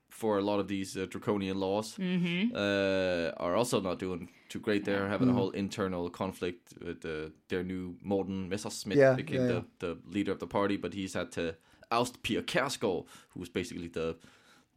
[0.10, 2.56] for a lot of these uh, draconian laws, Mm-hmm.
[2.56, 4.84] uh, are also not doing too great.
[4.86, 9.48] They're having a whole internal conflict with uh, their new Morten Messerschmidt Yeah, became yeah,
[9.48, 11.56] the, the leader of the party, but he's had to
[11.90, 14.16] oust Pia Kjærsgaard, who was basically the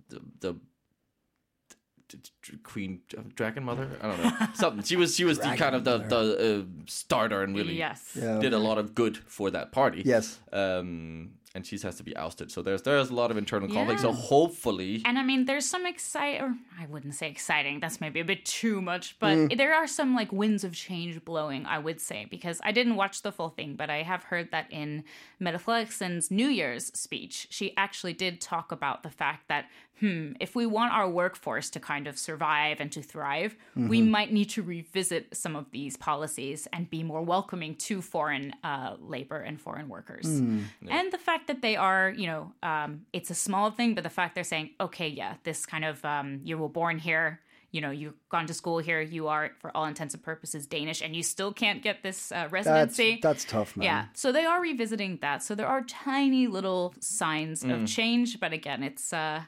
[0.09, 0.53] the, the
[2.09, 5.55] d- d- queen uh, dragon mother i don't know something she was she was the
[5.57, 8.17] kind of the the uh, starter and really Yes.
[8.21, 8.39] Yeah.
[8.39, 10.39] did a lot of good for that party Yes.
[10.53, 14.01] um and she has to be ousted so there's there's a lot of internal conflict
[14.01, 18.21] so hopefully And I mean, there's some exciting, or I wouldn't say exciting, that's maybe
[18.21, 19.57] a bit too much, but Mm.
[19.57, 23.23] there are some like winds of change blowing, I would say, because I didn't watch
[23.23, 25.05] the full thing, but I have heard that in
[25.41, 29.65] Mette Frederiksen's New Year's speech, she actually did talk about the fact that,
[30.01, 34.11] hmm, if we want our workforce to kind of survive and to thrive, we Mm-hmm.
[34.17, 38.97] might need to revisit some of these policies and be more welcoming to foreign uh,
[39.01, 40.27] labor and foreign workers.
[40.27, 40.65] Mm.
[40.91, 44.11] And the fact that they are, you know, um, it's a small thing, but the
[44.11, 47.91] fact they're saying, okay, yeah, this kind of, um, you were born here, you know,
[47.91, 51.23] you've gone to school here, you are, for all intents and purposes, Danish, and you
[51.25, 53.19] still can't get this uh, That's residency.
[53.23, 53.85] that's tough, man.
[53.85, 55.43] Yeah, so they are revisiting that.
[55.43, 57.83] So there are tiny little signs Mm.
[57.83, 59.43] of change, but again, it's uh,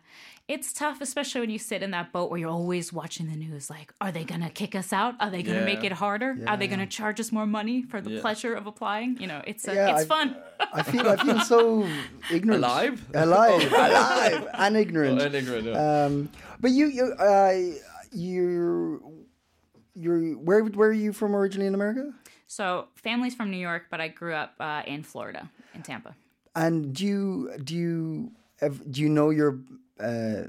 [0.49, 3.69] it's tough, especially when you sit in that boat where you're always watching the news.
[3.69, 5.15] Like, are they gonna kick us out?
[5.19, 5.65] Are they gonna Yeah.
[5.65, 6.39] make it harder?
[6.47, 6.71] Are they Yeah.
[6.71, 8.21] gonna charge us more money for the Yeah.
[8.21, 9.17] pleasure of applying?
[9.21, 10.37] You know, it's uh, Yeah, it's I- fun.
[10.73, 11.89] I feel I feel so
[12.33, 12.63] ignorant.
[12.65, 13.05] Alive?
[13.15, 13.73] Alive.
[13.73, 14.47] alive.
[14.55, 15.21] And ignorant.
[15.21, 16.05] Oh, and ignorant, yeah.
[16.05, 16.29] Um,
[16.61, 17.53] but you, you, uh,
[18.13, 19.01] you're,
[19.95, 22.13] you're, where, where are you from originally in America?
[22.47, 26.15] So family's from New York, but I grew up uh, in Florida, in Tampa.
[26.55, 29.59] And do you, do you, ev- do you know your
[30.01, 30.49] uh,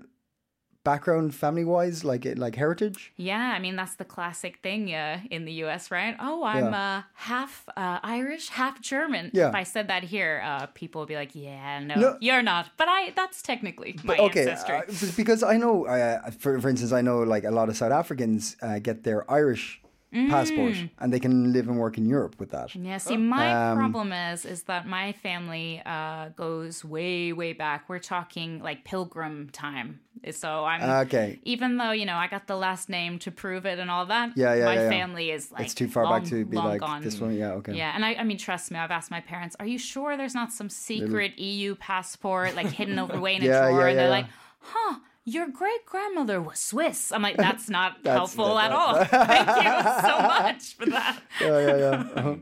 [0.83, 3.11] background family wise, like it, like heritage?
[3.17, 6.15] Yeah, I mean that's the classic thing uh, in the U.S., right?
[6.19, 6.97] Oh, I'm Yeah.
[6.97, 9.31] uh, half uh, Irish, half German.
[9.33, 9.49] Yeah.
[9.49, 12.17] If I said that here, uh, people would be like, "Yeah, no, No.
[12.21, 14.75] you're not." But I—that's technically my okay, ancestry.
[14.77, 17.91] uh, because I know, uh, for for instance, I know like a lot of South
[17.91, 20.89] Africans uh, get their Irish passport Mm.
[20.99, 22.73] and they can live and work in Europe with that.
[22.75, 27.89] Yeah, see, my Um, problem is is that my family uh, goes way, way back.
[27.89, 29.99] We're talking like pilgrim time.
[30.31, 31.39] So I'm Okay.
[31.43, 34.31] Even though you know I got the last name to prove it and all that.
[34.35, 34.89] Yeah, yeah, My yeah, yeah.
[34.89, 37.03] family is like it's too far long, back to be like gone.
[37.03, 37.35] this one.
[37.35, 37.73] Yeah, okay.
[37.75, 40.33] Yeah, and I, I mean, trust me, I've asked my parents, "Are you sure there's
[40.35, 44.27] not some secret EU passport like hidden away in a Yeah, drawer?" and they're like,
[44.59, 47.11] "Huh." Your great grandmother was Swiss.
[47.11, 48.95] I'm like, that's not That's- helpful that- at that- all.
[49.27, 51.19] Thank you so much for that.
[51.41, 52.03] Yeah, yeah, yeah.
[52.15, 52.35] Uh-huh.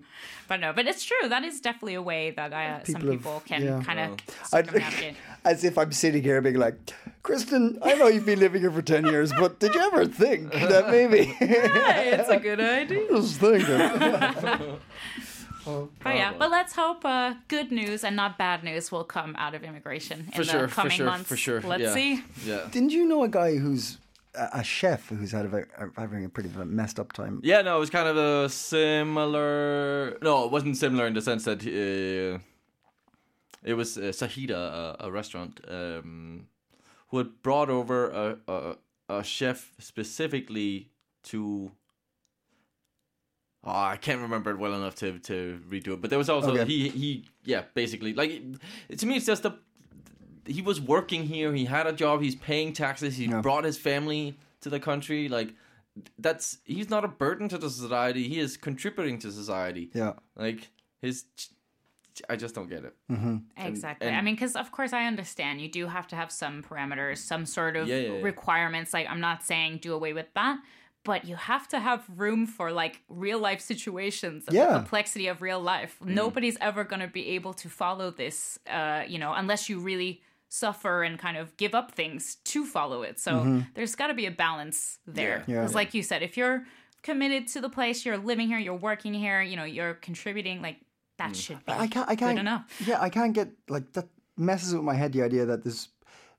[0.47, 1.27] But no, but it's true.
[1.27, 3.81] That is definitely a way that I, uh, some People have- can yeah.
[3.83, 4.11] kind of
[4.53, 5.15] I, circumnavigate.
[5.43, 6.77] as if I'm sitting here being like,
[7.23, 10.51] Kristen, I know you've been living here for 10 years, but did you ever think
[10.53, 11.23] that maybe.
[11.23, 13.07] Hey, it's a good idea.
[13.09, 14.77] Just thinking.
[15.65, 19.53] But yeah, but let's hope uh, good news and not bad news will come out
[19.55, 21.27] of immigration in For the sure, for coming sure, months.
[21.29, 21.61] for sure.
[21.61, 21.93] Let's yeah.
[21.93, 22.23] see.
[22.45, 22.67] Yeah.
[22.71, 23.97] Didn't you know a guy who's
[24.35, 27.39] a, a chef who's had a, very- uh, having a pretty messed up time?
[27.43, 30.17] Yeah, no, it was kind of a similar.
[30.21, 32.39] No, it wasn't similar in the sense that uh,
[33.63, 36.47] it was uh, Sahida, a, a restaurant, um,
[37.09, 38.75] who had brought over a, a,
[39.09, 40.89] a chef specifically
[41.23, 41.71] to.
[43.67, 46.51] Oh, I can't remember it well enough to, to redo it, but there was also
[46.51, 46.65] Okay.
[46.65, 48.31] he he yeah basically like
[48.97, 49.55] to me it's just a
[50.45, 53.41] he was working here he had a job he's paying taxes he Yeah.
[53.41, 55.53] brought his family to the country like
[56.19, 60.13] that's he's not a burden to the society he is contributing to society Yeah.
[60.35, 60.69] like
[61.01, 61.25] his
[62.29, 63.37] i just don't get it mm-hmm.
[63.57, 64.07] Exactly.
[64.07, 67.17] and- I mean, because of course I understand you do have to have some parameters,
[67.17, 68.21] some sort of Yeah, yeah, yeah.
[68.21, 68.93] requirements.
[68.93, 70.59] Like I'm not saying do away with that,
[71.05, 74.65] but you have to have room for like real life situations and Yeah.
[74.67, 75.93] the complexity of real life.
[76.03, 76.07] Mm.
[76.21, 80.21] Nobody's ever going to be able to follow this, uh, you know, unless you really
[80.49, 83.19] suffer and kind of give up things to follow it.
[83.19, 85.37] So there's got to be a balance there.
[85.47, 85.53] Yeah.
[85.55, 85.61] Yeah.
[85.61, 86.65] Because, like you said, if you're
[87.03, 90.77] committed to the place, you're living here, you're working here, you know, you're contributing, like
[91.17, 92.09] that should be I can't.
[92.09, 92.35] I can't.
[92.35, 92.63] good enough.
[92.85, 94.07] Yeah, I can't get like that.
[94.37, 95.87] Messes with my head the idea that this,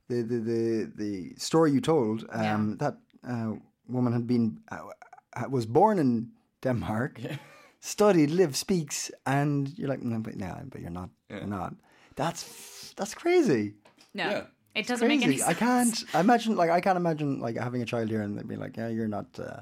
[0.09, 2.75] the the the, the story you told, um, Yeah.
[2.83, 2.95] that
[3.33, 3.53] uh,
[3.89, 6.31] woman had been uh, was born in
[6.63, 7.21] Denmark,
[7.81, 11.11] studied, lived, speaks, and you're like, no, but no, but you're not.
[11.31, 11.75] You're not.
[12.17, 13.75] That's that's crazy.
[14.15, 14.43] No, Yeah.
[14.75, 15.51] it doesn't make any sense.
[15.51, 18.49] I can't I imagine like I can't imagine like having a child here and they'd
[18.49, 19.61] be like, yeah, you're not uh,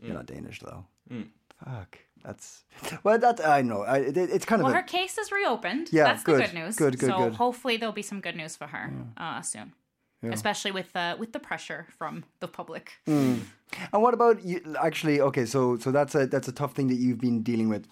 [0.00, 0.14] you're Mm.
[0.18, 0.84] not Danish though.
[1.64, 1.98] Fuck.
[2.24, 2.64] That's
[3.04, 3.18] well.
[3.18, 3.82] That I know.
[3.82, 5.88] I, it, it's kind Well, of a, her case is reopened.
[5.92, 6.76] Yeah, that's good, the good news.
[6.76, 7.34] good, good, so good.
[7.34, 9.72] hopefully there'll be some good news for her uh, soon,
[10.22, 12.92] especially with the with the pressure from the public.
[13.06, 13.40] Mm.
[13.92, 14.60] And what about you?
[14.80, 17.86] Actually, okay, so so that's a that's a tough thing that you've been dealing with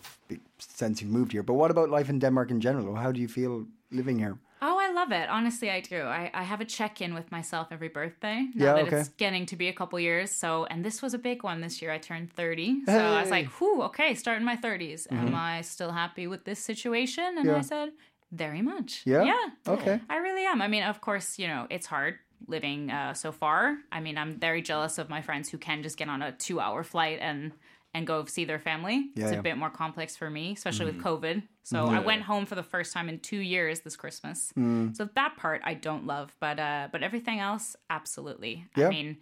[0.58, 1.42] since you moved here.
[1.42, 2.94] But what about life in Denmark in general?
[2.96, 4.37] How do you feel living here?
[4.66, 5.28] Oh, I love it.
[5.28, 6.00] Honestly, I do.
[6.02, 9.00] I, I have a check in with myself every birthday now Yeah, that okay.
[9.00, 10.30] it's getting to be a couple years.
[10.30, 11.92] So, and this was a big one this year.
[11.92, 12.87] I turned 30.
[12.87, 15.06] So I was like, whew, okay, starting my 30s.
[15.12, 17.24] Am I still happy with this situation?
[17.24, 17.48] And Mm-hmm.
[17.48, 17.58] Yeah.
[17.58, 17.88] I said,
[18.34, 19.02] very much.
[19.04, 19.22] Yeah?
[19.24, 19.46] Yeah.
[19.66, 20.00] Okay.
[20.08, 20.60] I really am.
[20.60, 22.16] I mean, of course, you know, it's hard
[22.46, 23.76] living uh, so far.
[23.90, 26.60] I mean, I'm very jealous of my friends who can just get on a two
[26.60, 27.52] hour flight and
[27.94, 29.10] and go see their family.
[29.14, 29.38] Yeah, it's yeah.
[29.38, 31.44] A bit more complex for me, especially with COVID.
[31.62, 34.52] So I went home for the first time in two years this Christmas.
[34.58, 34.96] Mm.
[34.96, 38.66] So that part I don't love, but uh, but everything else, absolutely.
[38.76, 38.88] Yeah.
[38.88, 39.18] I mean,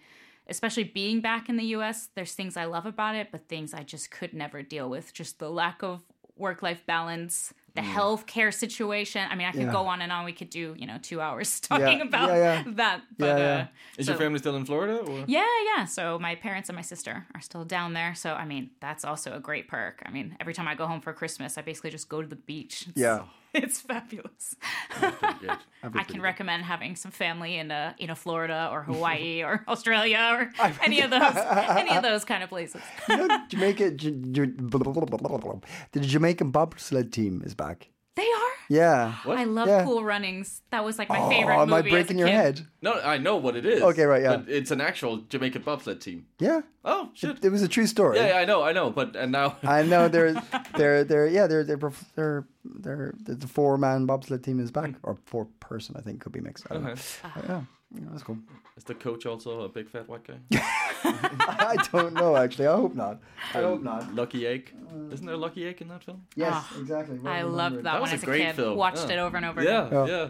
[0.48, 3.82] especially being back in the U.S., there's things I love about it, but things I
[3.82, 5.12] just could never deal with.
[5.12, 6.02] Just the lack of
[6.36, 9.26] work-life balance, the healthcare situation.
[9.30, 9.66] I mean, I could Mm.
[9.66, 9.72] Yeah.
[9.72, 10.24] go on and on.
[10.24, 12.62] We could do you know two hours talking Yeah, about yeah, yeah.
[12.74, 13.02] that.
[13.18, 13.60] But Yeah, yeah.
[13.62, 13.66] Uh,
[13.98, 15.84] is so- your family still in florida or yeah, yeah.
[15.86, 18.14] So my parents and my sister are still down there.
[18.14, 20.02] So I mean, that's also a great perk.
[20.06, 22.36] I mean, every time I go home for Christmas, I basically just go to the
[22.36, 22.86] beach.
[22.88, 23.22] It's, Yeah.
[23.62, 24.56] it's fabulous.
[25.02, 30.18] I can recommend having some family in a you know Florida or Hawaii or Australia
[30.32, 32.80] or any of those any of those kind of places.
[33.08, 33.90] You know, Jamaica.
[33.92, 34.46] J- J-
[35.92, 37.88] the Jamaican bobsled team is back.
[38.72, 38.82] They are.
[38.82, 39.14] Yeah.
[39.26, 39.84] I love Yeah.
[39.84, 40.62] Cool Runnings.
[40.70, 41.88] That was like my oh, favorite Oh, am movie.
[41.88, 42.58] I breaking your as a kid.
[42.58, 42.66] head?
[42.84, 44.36] no i know what it is Okay, right, yeah.
[44.38, 46.62] but it's an actual jamaican bobsled team Yeah.
[46.84, 48.16] oh shit It was a true story.
[48.18, 50.34] yeah, yeah i know i know but and now I know they're
[50.76, 54.90] they're they're yeah they're they're prof- they're they're the four man bobsled team is back
[54.90, 54.96] hmm.
[55.08, 56.66] or four person I think could be mixed.
[56.70, 56.90] I don't know.
[56.92, 57.46] Okay.
[57.48, 57.62] Yeah.
[57.94, 58.38] Yeah, that's cool.
[58.76, 60.38] Is the coach also a big fat white guy?
[61.04, 62.66] I don't know actually.
[62.66, 63.20] I hope not.
[63.54, 64.14] I hope not.
[64.14, 64.72] Lucky Egg.
[65.12, 66.24] Isn't there a Lucky Egg in that film?
[66.34, 67.18] Yes, Ah, exactly.
[67.18, 68.56] Well I loved that, That one was as a, great kid.
[68.56, 68.76] film.
[68.78, 69.14] Watched Yeah.
[69.14, 70.06] it over and over Yeah, again.
[70.08, 70.28] yeah.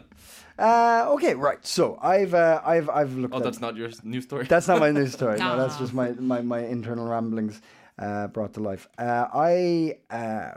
[0.58, 1.64] Uh, okay, right.
[1.64, 3.34] So I've uh, I've I've looked.
[3.34, 4.44] Oh, at, that's not your s- news story.
[4.46, 5.38] That's not my news story.
[5.38, 7.62] No, that's just my, my, my internal ramblings
[7.98, 8.86] uh, brought to life.
[8.98, 10.52] Uh, I, uh,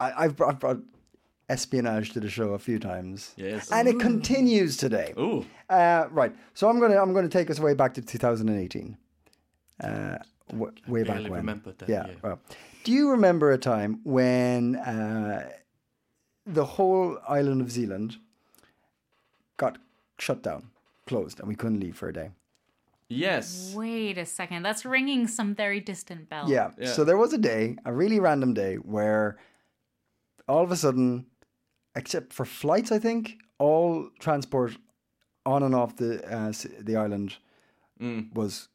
[0.00, 0.78] I I've brought, brought
[1.52, 3.32] espionage to the show a few times.
[3.36, 3.70] Yes.
[3.70, 5.12] And it continues today.
[5.18, 5.44] Ooh.
[5.68, 6.32] Uh, right.
[6.54, 8.96] So I'm gonna I'm gonna take us way back to 2018.
[9.82, 10.18] Uh,
[10.50, 11.32] w- way back when.
[11.32, 12.06] remembered that yeah.
[12.06, 12.16] year.
[12.22, 12.40] Well,
[12.84, 15.50] do you remember a time when uh,
[16.46, 18.16] the whole island of Zealand
[19.56, 19.78] got
[20.18, 20.70] shut down,
[21.06, 22.30] closed, and we couldn't leave for a day?
[23.08, 23.74] Yes.
[23.76, 24.62] Wait a second.
[24.62, 26.48] That's ringing some very distant bell.
[26.48, 26.70] Yeah.
[26.78, 26.92] Yeah.
[26.92, 29.36] So there was a day, a really random day, where
[30.48, 31.26] all of a sudden,
[31.94, 34.76] except for flights, I think, all transport
[35.44, 37.36] on and off the uh, the island
[38.34, 38.68] was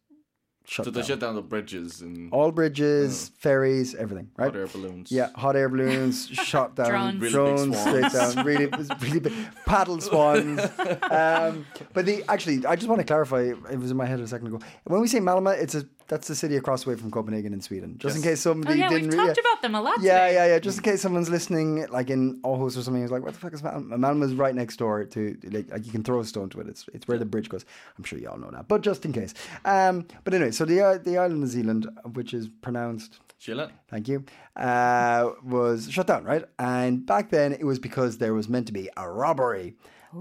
[0.68, 0.86] shut.
[0.86, 4.30] So they shut down the bridges and all bridges, ferries, everything.
[4.38, 4.48] Right.
[4.48, 5.12] hot air balloons.
[5.12, 7.16] Yeah, hot air balloons shot down, Drones.
[7.16, 8.36] Really big drones straight swans.
[8.36, 8.66] down, really,
[9.02, 9.34] really big
[9.66, 10.62] paddle swans.
[11.10, 13.42] Um, but the actually, I just want to clarify.
[13.72, 14.60] It was in my head a second ago.
[14.84, 17.60] When we say Malmö, it's a that's the city across the way from Copenhagen in
[17.62, 17.96] Sweden.
[17.98, 19.10] Just in case somebody Oh yeah, didn't.
[19.10, 19.52] we've re- talked yeah.
[19.52, 20.34] about them a lot Yeah, today.
[20.36, 20.60] yeah, yeah.
[20.60, 23.54] Just in case someone's listening, like in Aarhus or something, who's like, "What the fuck
[23.54, 26.62] is Malmö?" Malmö's right next door to like, like you can throw a stone to
[26.62, 26.68] it.
[26.68, 27.66] It's it's where the bridge goes.
[27.98, 29.34] I'm sure you all know that, but just in case.
[29.66, 31.82] Um, but anyway, so the uh, the island of Zealand,
[32.18, 33.12] which is pronounced
[33.44, 33.66] Chilla.
[33.92, 34.18] thank you,
[34.56, 35.22] uh,
[35.56, 36.44] was shut down, right?
[36.76, 39.68] And back then it was because there was meant to be a robbery.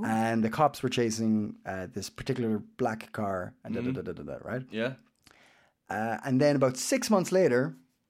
[0.05, 4.12] And the cops were chasing uh, this particular black car, and da, da, da, da,
[4.12, 4.62] da, da, right?
[4.70, 4.92] Yeah.
[5.88, 7.62] Uh, and then about six months later,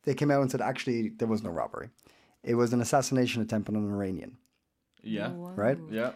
[0.03, 1.89] they came out and said, actually, there was no robbery.
[2.43, 4.33] It was an assassination attempt on an Iranian,
[5.05, 5.31] Yeah.
[5.65, 5.79] right?
[6.01, 6.13] Yeah.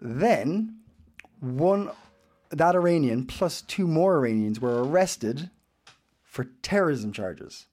[0.00, 0.80] Then,
[1.40, 1.90] one
[2.50, 5.50] that Iranian plus two more Iranians were arrested
[6.22, 7.66] for terrorism charges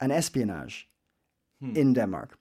[0.00, 0.88] and espionage
[1.74, 2.38] in Denmark.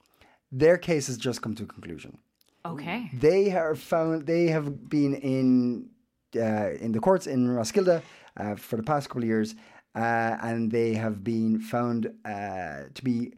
[0.52, 2.18] Their case has just come to a conclusion.
[2.66, 3.10] Okay.
[3.14, 4.26] They are found.
[4.26, 5.90] They have been in
[6.36, 8.02] uh, in the courts in Roskilde
[8.38, 9.56] uh, for the past couple of years,
[9.96, 13.34] uh, and they have been found uh, to be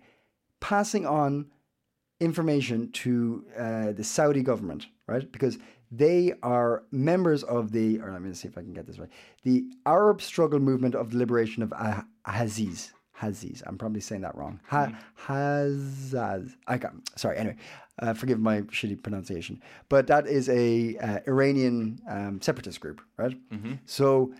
[0.60, 1.47] passing on
[2.19, 5.32] information to uh, the Saudi government, right?
[5.32, 5.58] Because
[5.91, 9.10] they are members of the, or let me see if I can get this right,
[9.43, 12.93] the Arab struggle movement of the liberation of Ah- Aziz.
[13.13, 13.62] Haziz.
[13.67, 14.60] I'm probably saying that wrong.
[14.67, 14.93] Ha-
[15.27, 16.56] Hazaz.
[16.67, 17.38] I got, sorry.
[17.38, 17.58] Anyway,
[17.99, 23.38] uh, forgive my shitty pronunciation, but that is a uh, Iranian um, separatist group, right?
[23.86, 24.34] So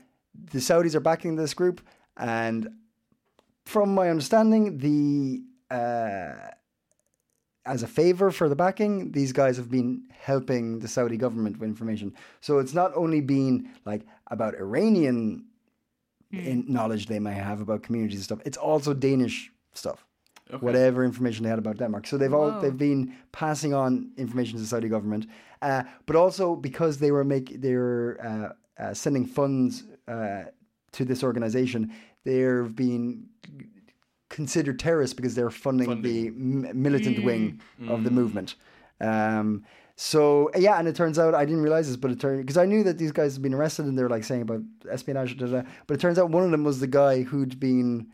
[0.52, 1.82] the Saudis are backing this group,
[2.18, 2.70] and
[3.66, 5.44] from my understanding, the
[5.76, 6.34] uh,
[7.66, 11.70] as a favor for the backing, these guys have been helping the Saudi government with
[11.70, 12.14] information.
[12.42, 15.46] So it's not only been like about Iranian
[16.32, 18.40] in knowledge they may have about communities and stuff.
[18.46, 20.06] It's also Danish stuff.
[20.60, 22.60] Whatever information they had about Denmark, so they've all Whoa.
[22.60, 25.28] they've been passing on information to the Saudi government,
[25.62, 30.44] uh, but also because they were make they were uh, uh, sending funds uh,
[30.92, 31.94] to this organization,
[32.26, 33.28] they're being
[34.32, 38.56] considered terrorists because they're funding, the m- militant wing of the movement.
[39.00, 39.64] Um,
[39.96, 42.66] so yeah, and it turns out I didn't realize this, but it turned because I
[42.66, 45.62] knew that these guys had been arrested and they're like saying about espionage, da, da,
[45.62, 48.08] da, but it turns out one of them was the guy who'd been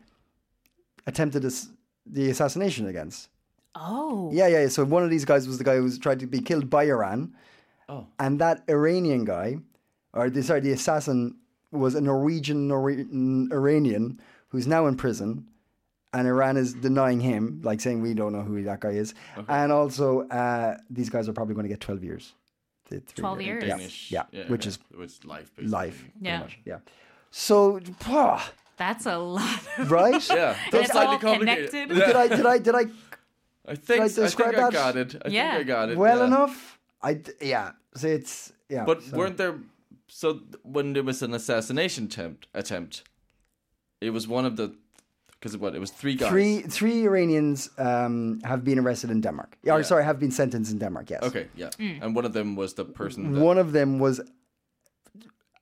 [1.05, 1.69] attempted as
[2.05, 3.29] the assassination against.
[3.75, 4.29] Oh.
[4.33, 4.61] Yeah, yeah.
[4.63, 4.67] yeah.
[4.67, 6.83] So one of these guys was the guy who was tried to be killed by
[6.85, 7.33] Iran.
[7.87, 8.07] Oh.
[8.19, 9.57] And that Iranian guy,
[10.13, 11.37] or the, sorry, the assassin
[11.71, 15.47] was a Norwegian Nor- Iranian who's now in prison.
[16.13, 19.13] And Iran is denying him, like saying we don't know who that guy is.
[19.47, 22.33] And also, uh, these guys are probably going to get 12 years.
[22.89, 23.63] The three- 12 years?
[23.63, 24.11] Yeah, Danish.
[24.11, 24.69] yeah, which okay.
[24.69, 25.51] is which life.
[25.55, 25.67] Basically.
[25.71, 26.05] life.
[26.21, 26.39] Yeah.
[26.39, 26.77] much, Yeah.
[27.29, 28.41] So, pah,
[28.77, 29.59] That's a lot.
[29.77, 30.29] Of right?
[30.29, 30.55] Yeah.
[30.67, 31.71] It's That's slightly all complicated.
[31.71, 31.97] connected.
[31.97, 32.05] Yeah.
[32.07, 32.85] Did I, did I, did I
[33.69, 34.71] I think I I, think I that?
[34.71, 35.21] got it.
[35.25, 35.57] I Yeah.
[35.57, 35.97] think I got it.
[35.97, 36.25] well yeah.
[36.25, 36.79] enough?
[37.03, 37.71] I yeah.
[37.95, 38.85] So it's, yeah.
[38.85, 39.59] But so- weren't there?
[40.07, 43.03] So when there was an assassination attempt, attempt,
[43.99, 44.73] it was one of the
[45.39, 46.29] because what it was three guys.
[46.29, 49.57] Three three Iranians um, have been arrested in Denmark.
[49.63, 49.85] Yeah, Or Yeah.
[49.87, 51.09] sorry, have been sentenced in Denmark.
[51.09, 51.23] Yes.
[51.23, 51.69] Okay, yeah,
[52.01, 53.33] and one of them was the person.
[53.33, 54.21] That, One of them was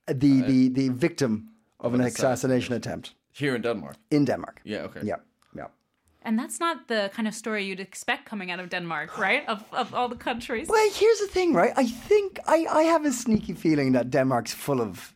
[0.08, 3.96] the the the victim of an an assassination attempt here in Denmark.
[4.12, 4.62] in Denmark.
[4.64, 4.86] Yeah.
[4.86, 5.02] Okay.
[5.04, 5.16] Yeah.
[5.56, 5.68] Yeah.
[6.22, 9.44] And that's not the kind of story you'd expect coming out of Denmark, right?
[9.48, 10.68] Of, of all the countries.
[10.68, 11.74] Well, here's the thing, right?
[11.78, 15.15] I think I, I have a sneaky feeling that Denmark's full of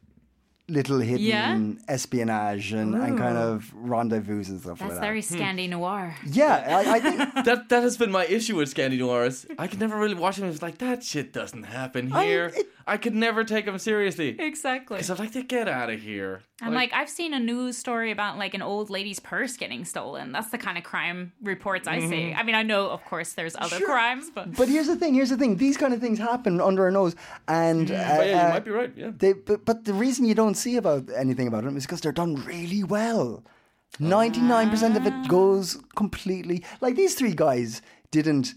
[0.70, 1.94] little hidden Yeah?
[1.94, 5.40] espionage and, and kind of rendezvous and stuff That's like very that.
[5.40, 6.16] Scandi noir.
[6.26, 6.56] Yeah,
[6.86, 9.46] I, I think That that has been my issue with Scandinoirs.
[9.58, 10.50] I can never really watch them.
[10.50, 12.52] It's like that shit doesn't happen I- here.
[12.56, 14.35] it- I could never take them seriously.
[14.40, 14.98] Exactly.
[14.98, 16.42] Because I'm like, they get out of here.
[16.62, 20.31] I'm like, I've seen a news story about like an old lady's purse getting stolen.
[20.33, 22.33] That's the kind of crime reports I see.
[22.33, 23.87] I mean, I know, of course, there's other Sure.
[23.87, 25.13] crimes, but But here's the thing.
[25.13, 25.56] Here's the thing.
[25.56, 27.15] These kind of things happen under our nose,
[27.48, 28.92] and uh, yeah, you uh, might be right.
[28.96, 29.12] Yeah.
[29.15, 32.12] They, but, but the reason you don't see about anything about them is because they're
[32.12, 33.44] done really well.
[34.00, 36.63] Ninety-nine percent of it goes completely.
[36.81, 37.81] Like these three guys
[38.12, 38.54] didn't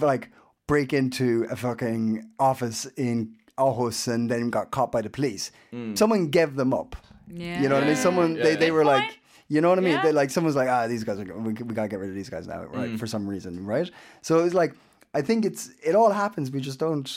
[0.00, 0.30] like
[0.66, 5.50] break into a fucking office in Aarhus and then got caught by the police.
[5.94, 6.96] Someone gave them up.
[7.28, 7.60] yeah.
[7.60, 7.96] You know what I mean?
[7.96, 8.56] Someone they, Yeah.
[8.56, 9.18] they were Good like, point.
[9.48, 9.92] you know what I mean?
[9.92, 10.02] Yeah.
[10.02, 12.28] They, like someone's like, ah, these guys are we, we gotta get rid of these
[12.30, 12.98] guys now, right?
[12.98, 13.90] For some reason, right?
[14.22, 14.74] So it's like
[15.14, 16.50] I think it's it all happens.
[16.50, 17.08] We just don't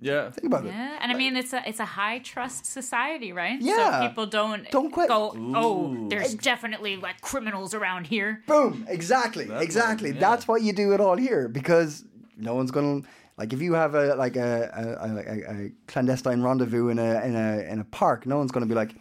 [0.00, 0.30] Yeah.
[0.32, 0.72] think about it.
[0.74, 3.60] Yeah, and I mean it's a it's a high trust society, right?
[3.60, 4.00] Yeah.
[4.00, 5.08] so people don't Don't quit.
[5.08, 5.32] go.
[5.54, 8.42] Oh, there's definitely like criminals around here.
[8.48, 8.84] Boom!
[8.88, 10.10] Exactly, exactly.
[10.10, 10.20] yeah.
[10.20, 12.04] That's why you do it all here because
[12.36, 13.02] no one's gonna
[13.42, 17.20] like if you have a like a a, a, a- a clandestine rendezvous in a
[17.26, 18.24] in a in a park.
[18.26, 18.94] No one's gonna be like.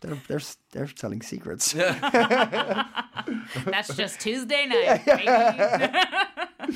[0.00, 0.40] They're, they're,
[0.72, 1.72] they're selling secrets.
[3.64, 5.04] That's just Tuesday night.
[5.06, 5.24] baby.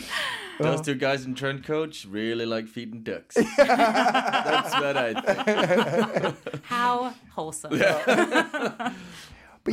[0.61, 3.35] Those two guys in trench coats really like feeding ducks.
[3.35, 6.37] That's what I think.
[6.65, 7.79] How wholesome.
[7.79, 8.95] But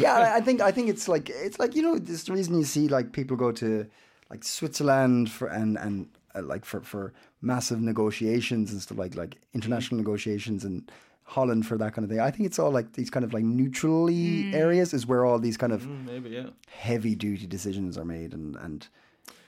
[0.02, 2.58] yeah, I- I think I think it's like it's like you know this the reason
[2.58, 3.88] you see like people go to
[4.30, 9.38] like Switzerland for and and uh, like for for massive negotiations and stuff like like
[9.54, 10.92] international negotiations and
[11.24, 12.20] Holland for that kind of thing.
[12.20, 15.58] I think it's all like these kind of like neutrally areas is where all these
[15.58, 16.50] kind of Maybe, yeah.
[16.70, 18.88] heavy duty decisions are made and and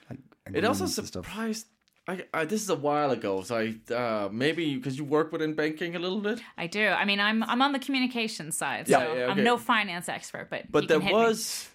[0.10, 0.20] like
[0.54, 1.26] It also agreements and stuff.
[1.26, 1.66] surprised.
[2.10, 5.56] I, I this is a while ago, so I uh, maybe because you work within
[5.56, 6.40] banking a little bit.
[6.58, 6.80] I do.
[7.02, 10.48] I mean, I'm I'm on the communications side, so Yeah, yeah, I'm no finance expert,
[10.50, 11.22] but But you there can hit me.
[11.24, 11.70] was,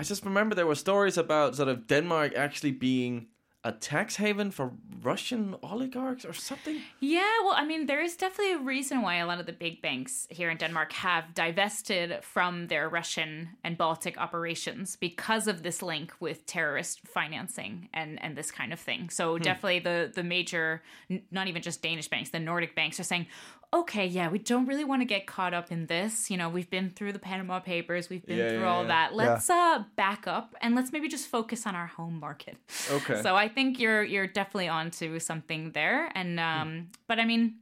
[0.00, 3.26] I just remember there were stories about sort of Denmark actually being
[3.64, 6.82] a tax haven for Russian oligarchs or something.
[7.00, 9.80] Yeah, well, I mean, there is definitely a reason why a lot of the big
[9.80, 15.82] banks here in Denmark have divested from their Russian and Baltic operations because of this
[15.82, 19.08] link with terrorist financing and, and this kind of thing.
[19.08, 19.42] So hmm.
[19.42, 20.82] definitely the the major,
[21.30, 23.26] not even just Danish banks, the Nordic banks are saying,
[23.74, 26.30] okay, yeah, we don't really want to get caught up in this.
[26.30, 28.88] You know, we've been through the Panama Papers, we've been Yeah, through yeah, all yeah.
[28.88, 29.14] that.
[29.14, 32.56] Let's uh, back up and let's maybe just focus on our home market.
[32.90, 33.20] Okay.
[33.22, 36.10] So I think you're you're definitely onto something there.
[36.14, 37.56] And um, but I mean,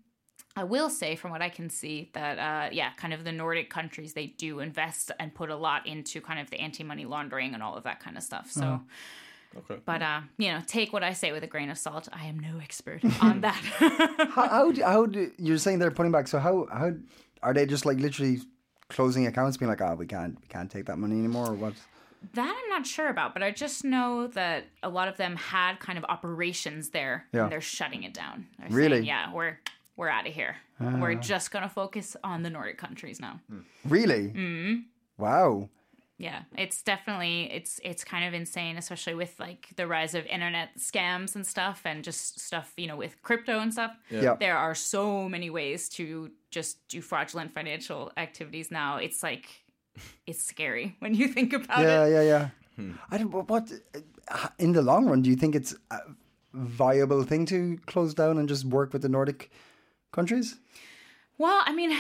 [0.55, 3.71] I will say from what I can see that uh, yeah, kind of the Nordic
[3.71, 7.63] countries they do invest and put a lot into kind of the anti-money laundering and
[7.63, 8.51] all of that kind of stuff.
[8.51, 8.83] So.
[9.59, 9.81] Okay.
[9.85, 12.09] But uh, you know, take what I say with a grain of salt.
[12.13, 13.55] I am no expert on that.
[14.35, 16.29] how how, do, how do you're saying they're putting back?
[16.29, 16.93] So how how
[17.43, 18.41] are they just like literally
[18.89, 21.75] closing accounts, being like, oh, we can't we can't take that money anymore, or what?
[22.35, 25.81] That I'm not sure about, but I just know that a lot of them had
[25.81, 27.43] kind of operations there, Yeah.
[27.45, 28.47] and they're shutting it down.
[28.61, 28.97] They're Really?
[28.99, 29.59] Saying, yeah, we're
[29.97, 30.57] we're out of here.
[30.79, 33.41] We're just gonna focus on the Nordic countries now.
[33.85, 34.29] Really?
[34.29, 34.81] Mm-hmm.
[35.19, 35.69] Wow.
[36.23, 40.69] Yeah, it's definitely it's it's kind of insane, especially with like the rise of internet
[40.79, 43.91] scams and stuff, and just stuff you know with crypto and stuff.
[44.09, 44.37] Yeah.
[44.39, 48.99] There are so many ways to just do fraudulent financial activities now.
[48.99, 49.47] It's like
[50.29, 52.13] it's scary when you think about Yeah, it.
[52.13, 52.49] yeah, yeah.
[52.79, 52.93] Yeah.
[53.11, 53.31] I don't.
[53.31, 53.73] but What
[54.29, 55.99] uh, in the long run do you think it's a
[56.55, 59.51] viable thing to close down and just work with the Nordic
[60.13, 60.55] countries?
[61.39, 61.91] Well, I mean,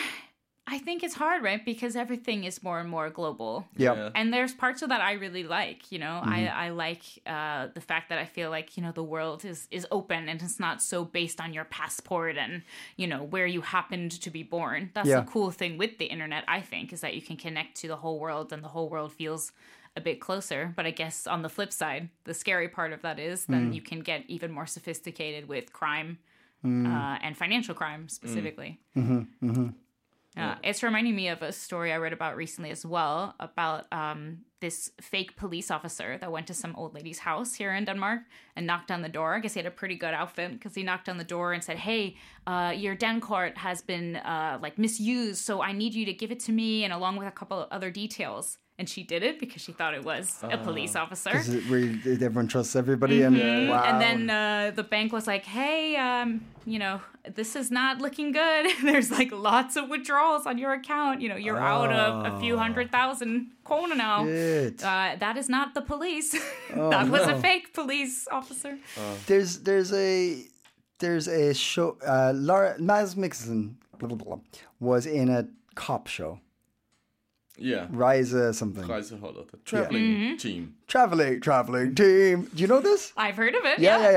[0.64, 1.64] I think it's hard, right?
[1.64, 3.66] Because everything is more and more global.
[3.76, 3.94] Yeah.
[3.94, 4.10] Yeah.
[4.14, 6.20] And there's parts of that I really like, you know.
[6.22, 6.58] I, mm-hmm.
[6.58, 9.86] I like uh, the fact that I feel like you know the world is is
[9.90, 12.62] open and it's not so based on your passport and
[12.96, 14.90] you know where you happened to be born.
[14.94, 15.20] That's Yeah.
[15.20, 17.96] the cool thing with the internet, I think, is that you can connect to the
[17.96, 19.52] whole world and the whole world feels
[19.96, 20.72] a bit closer.
[20.76, 23.74] But I guess on the flip side, the scary part of that is then mm.
[23.74, 26.18] you can get even more sophisticated with crime
[26.64, 26.86] mm.
[26.86, 28.80] uh, and financial crime specifically.
[28.96, 29.50] Mm-hmm.
[29.50, 29.68] Mm-hmm.
[30.36, 34.38] Uh, it's reminding me of a story I read about recently as well about um,
[34.60, 38.22] this fake police officer that went to some old lady's house here in Denmark
[38.56, 39.34] and knocked on the door.
[39.34, 41.62] I guess he had a pretty good outfit because he knocked on the door and
[41.62, 42.16] said, "Hey,
[42.46, 46.40] uh, your Dankort has been uh, like misused, so I need you to give it
[46.40, 49.62] to me, and along with a couple of other details." And she did it because
[49.62, 51.30] she thought it was a police officer.
[51.34, 53.22] It everyone trusts everybody?
[53.22, 53.36] And.
[53.36, 53.72] Mm-hmm.
[53.72, 57.00] And then uh, the bank was like, "Hey, um, you know,
[57.32, 58.72] this is not looking good.
[58.82, 61.20] There's like lots of withdrawals on your account.
[61.20, 64.24] You know, you're out of a few hundred thousand kroner now.
[64.82, 66.32] Uh, that is not the police.
[66.74, 68.78] that was a fake police officer.
[69.28, 70.42] there's there's a
[70.98, 71.98] there's a show.
[72.04, 74.38] Uh, Laura Mads Mikkelsen blah, blah, blah,
[74.80, 76.40] was in a cop show.
[77.62, 77.86] Yeah.
[77.90, 78.84] Rise something.
[78.84, 80.74] Rejseholdet, the traveling team.
[80.88, 82.48] Traveling, traveling team.
[82.54, 83.12] Do you know this?
[83.16, 83.78] I've heard of it.
[83.78, 84.12] Yeah, yeah,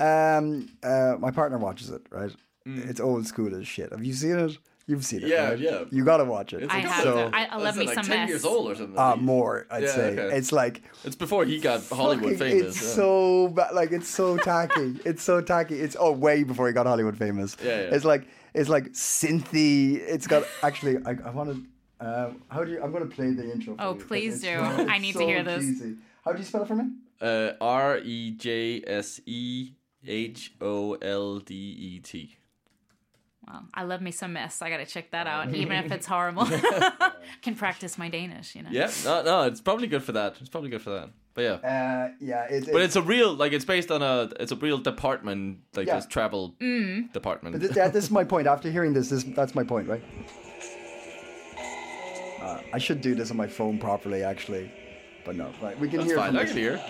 [0.00, 0.36] yeah.
[0.38, 2.32] Um, uh, my partner watches it, right?
[2.66, 3.90] it's old school as shit.
[3.90, 4.58] Have you seen it?
[4.86, 5.58] You've seen it, Yeah, right?
[5.58, 5.84] yeah.
[5.90, 6.62] You gotta watch it.
[6.64, 8.28] It's I like have so- I, I love What's me it, like some 10 mess.
[8.28, 8.98] years old or something.
[8.98, 10.18] uh, more, I'd Yeah, say.
[10.18, 10.36] okay.
[10.36, 12.76] It's like It's before he got Hollywood fucking- famous.
[12.76, 12.94] It's yeah.
[12.96, 13.72] so bad.
[13.72, 14.96] Like it's so tacky.
[15.04, 15.78] it's so tacky.
[15.80, 17.56] It's oh way before he got Hollywood famous.
[17.62, 17.94] Yeah, yeah.
[17.94, 19.96] It's like it's like synthy.
[20.00, 20.96] It's got actually.
[21.06, 21.64] I, I want to.
[22.00, 22.82] Um, how do you?
[22.82, 23.76] I'm going to play the intro.
[23.76, 24.48] For Oh, you 'cause please do.
[24.52, 25.62] it's I need to hear this.
[25.62, 25.96] cheesy.
[26.24, 26.84] How do you spell it for me?
[27.20, 29.72] Uh, R E J S E
[30.06, 32.36] H O L D E T.
[33.46, 34.62] Wow, I love me some mess.
[34.62, 36.46] I gotta check that out, even if it's horrible.
[37.42, 38.70] Can practice my Danish, you know.
[38.72, 40.36] Yeah, no, no, it's probably good for that.
[40.40, 41.10] It's probably good for that.
[41.34, 42.44] But yeah, Uh, yeah.
[42.44, 45.86] It, but it's a real like it's based on a it's a real department like
[45.86, 45.96] Yeah.
[45.96, 47.12] this travel Mm.
[47.12, 47.60] department.
[47.60, 48.46] Th- that, this is my point.
[48.46, 50.02] After hearing this, this that's my point, right?
[52.40, 54.70] Uh, I should do this on my phone properly, actually,
[55.24, 55.52] but no.
[55.62, 56.16] Right, we can That's hear.
[56.18, 56.36] fine.
[56.36, 56.80] I can hear.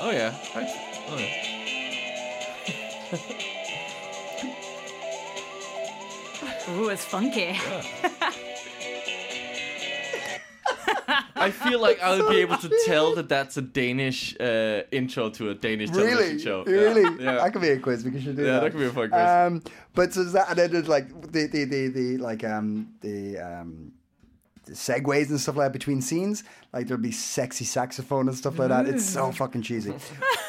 [0.00, 0.34] Oh yeah.
[0.54, 0.68] Right.
[1.08, 1.42] Oh, yeah.
[6.70, 7.56] Ooh, it's funky.
[11.38, 15.50] I feel like I'll be able to tell that that's a Danish uh, intro to
[15.50, 16.64] a Danish television Really, show.
[16.66, 16.72] Yeah.
[16.72, 17.24] really.
[17.24, 17.34] Yeah.
[17.36, 18.04] That could be a quiz.
[18.04, 18.60] We should do Yeah, that.
[18.62, 19.20] that could be a fun quiz.
[19.22, 19.62] Um,
[19.94, 23.92] but so that and then there's like the the the, the like um the um.
[24.66, 28.58] The segues and stuff like that between scenes, like there'll be sexy saxophone and stuff
[28.58, 28.86] like that.
[28.86, 29.94] It's so fucking cheesy,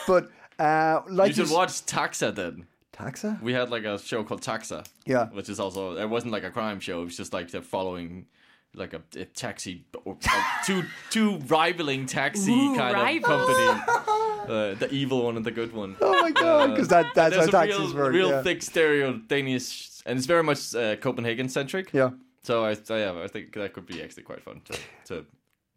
[0.07, 2.65] but uh, like you should s- watch Taxa then.
[2.93, 3.39] Taxa.
[3.43, 4.85] We had like a show called Taxa.
[5.05, 5.27] Yeah.
[5.27, 7.01] Which is also it wasn't like a crime show.
[7.01, 8.25] It was just like they're following
[8.73, 13.49] like a, a taxi or like two two rivaling taxi Ooh, kind rivals.
[13.49, 14.13] of company.
[14.47, 15.97] Uh, the evil one and the good one.
[15.99, 18.13] Oh my god, because that that's how a taxis real, work.
[18.13, 18.41] real yeah.
[18.43, 21.91] thick stereo Danish, and it's very much uh, Copenhagen centric.
[21.91, 22.11] Yeah.
[22.47, 24.73] So I, I, yeah, I think that could be actually quite fun to,
[25.09, 25.25] to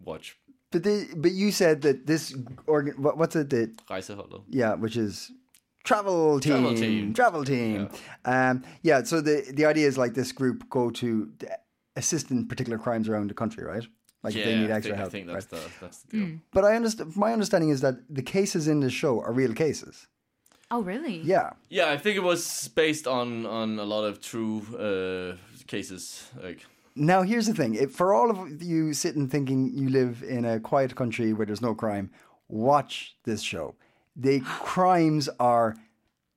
[0.05, 0.37] watch.
[0.73, 2.33] But the, but you said that this
[2.67, 4.43] organ what, what's it the Rejseholdet.
[4.49, 5.33] yeah which is
[5.83, 7.13] travel team Travel team.
[7.15, 7.89] travel team
[8.25, 11.07] um yeah so the the idea is like this group go to
[11.97, 13.87] assist in particular crimes around the country right
[14.23, 15.63] like if they need I extra think, help I think that's right?
[15.63, 16.29] the that's the deal.
[16.53, 20.07] but I understand my understanding is that the cases in this show are real cases
[20.73, 21.17] Oh, really?
[21.35, 25.31] yeah Yeah, I think it was based on on a lot of true uh,
[25.71, 26.29] cases.
[26.43, 26.61] Like
[26.97, 30.59] now here's the thing if for all of you sitting thinking you live in a
[30.61, 32.11] quiet country where there's no crime
[32.49, 33.67] watch this show
[34.17, 34.41] the
[34.75, 35.77] crimes are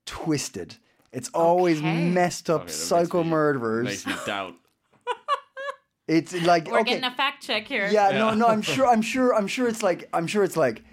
[0.05, 0.75] twisted
[1.11, 2.09] it's always Okay.
[2.09, 4.53] messed up okay, that psycho makes me- murderers makes me doubt.
[6.07, 7.87] It's like We're okay, getting a fact check here.
[7.89, 8.17] yeah, Yeah.
[8.19, 8.47] no, no.
[8.47, 8.85] I'm sure.
[8.93, 9.33] I'm sure.
[9.33, 9.69] I'm sure.
[9.69, 10.09] It's like.
[10.13, 10.83] I'm sure it's like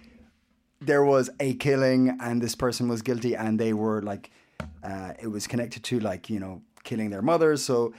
[0.80, 4.30] there was a killing and this person was guilty and they were like,
[4.84, 7.56] uh, it was connected to like you know killing their mother.
[7.56, 7.92] So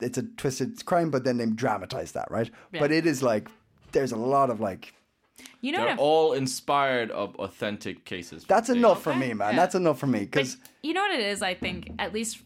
[0.00, 2.50] it's a twisted crime, but then they dramatize that, right?
[2.72, 2.80] Yeah.
[2.80, 3.48] But it is like
[3.92, 4.92] there's a lot of like
[5.60, 8.44] You know They're all inspired of authentic cases.
[8.44, 9.54] that's enough for Okay, me, man.
[9.54, 9.60] yeah.
[9.60, 11.42] That's enough for me because you know what it is?
[11.42, 12.38] I think at least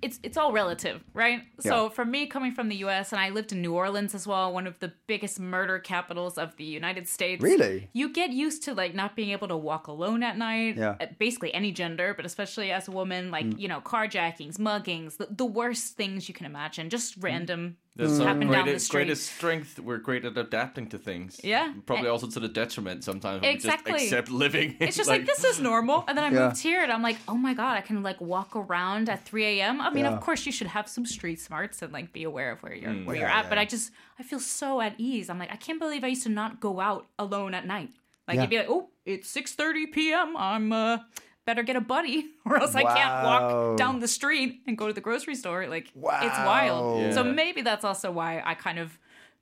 [0.00, 1.42] it's it's all relative, right?
[1.60, 3.12] So for me, coming from the U.S.
[3.12, 6.56] and I lived in New Orleans as well, one of the biggest murder capitals of
[6.56, 7.42] the United States.
[7.42, 7.88] Really?
[7.92, 10.76] you get used to like not being able to walk alone at night.
[10.76, 10.96] Yeah.
[11.00, 11.18] Mm.
[11.18, 15.44] basically any gender, but especially as a woman, like you know, carjackings, muggings, the, the
[15.44, 17.74] worst things you can imagine, just Mm.
[17.98, 18.16] Random There's mm.
[18.16, 18.98] some happen down the greatest, street.
[18.98, 19.78] greatest strength.
[19.78, 21.40] We're great at adapting to things.
[21.42, 21.72] Yeah.
[21.86, 23.42] Probably And- also to the detriment sometimes.
[23.42, 23.92] when we Exactly.
[23.92, 24.76] just accept living.
[24.80, 26.04] It's just like, this is normal.
[26.08, 26.46] And then I Yeah.
[26.48, 29.44] moved here and I'm like, oh my God, I can like walk around at 3
[29.60, 29.80] a.m.
[29.80, 30.12] I mean, Yeah.
[30.12, 32.90] of course you should have some street smarts and like be aware of where you're
[32.90, 33.04] mm.
[33.04, 33.44] where Yeah, you're at.
[33.44, 33.58] yeah, But.
[33.58, 35.28] I just I feel so at ease.
[35.30, 37.90] I'm like, I can't believe I used to not go out alone at night.
[38.26, 38.42] Like Yeah.
[38.42, 40.36] you'd be like, oh, it's 6:30 p.m.
[40.36, 40.98] I'm uh
[41.48, 42.18] better get a buddy
[42.48, 43.46] or else I can't walk
[43.82, 45.66] down the street and go to the grocery store.
[45.76, 45.86] Like
[46.26, 46.46] it's Wow.
[46.52, 47.14] wild.
[47.14, 48.88] So maybe that's also why I kind of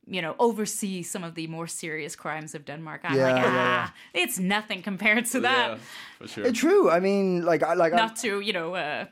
[0.08, 3.00] you know, oversee some of the more serious crimes of Denmark.
[3.04, 4.22] I'm Yeah, like, ah, yeah.
[4.22, 5.78] it's nothing compared to that Yeah,
[6.18, 6.44] for sure.
[6.46, 6.90] it's true.
[6.96, 9.04] I mean, like I like I, not to you know uh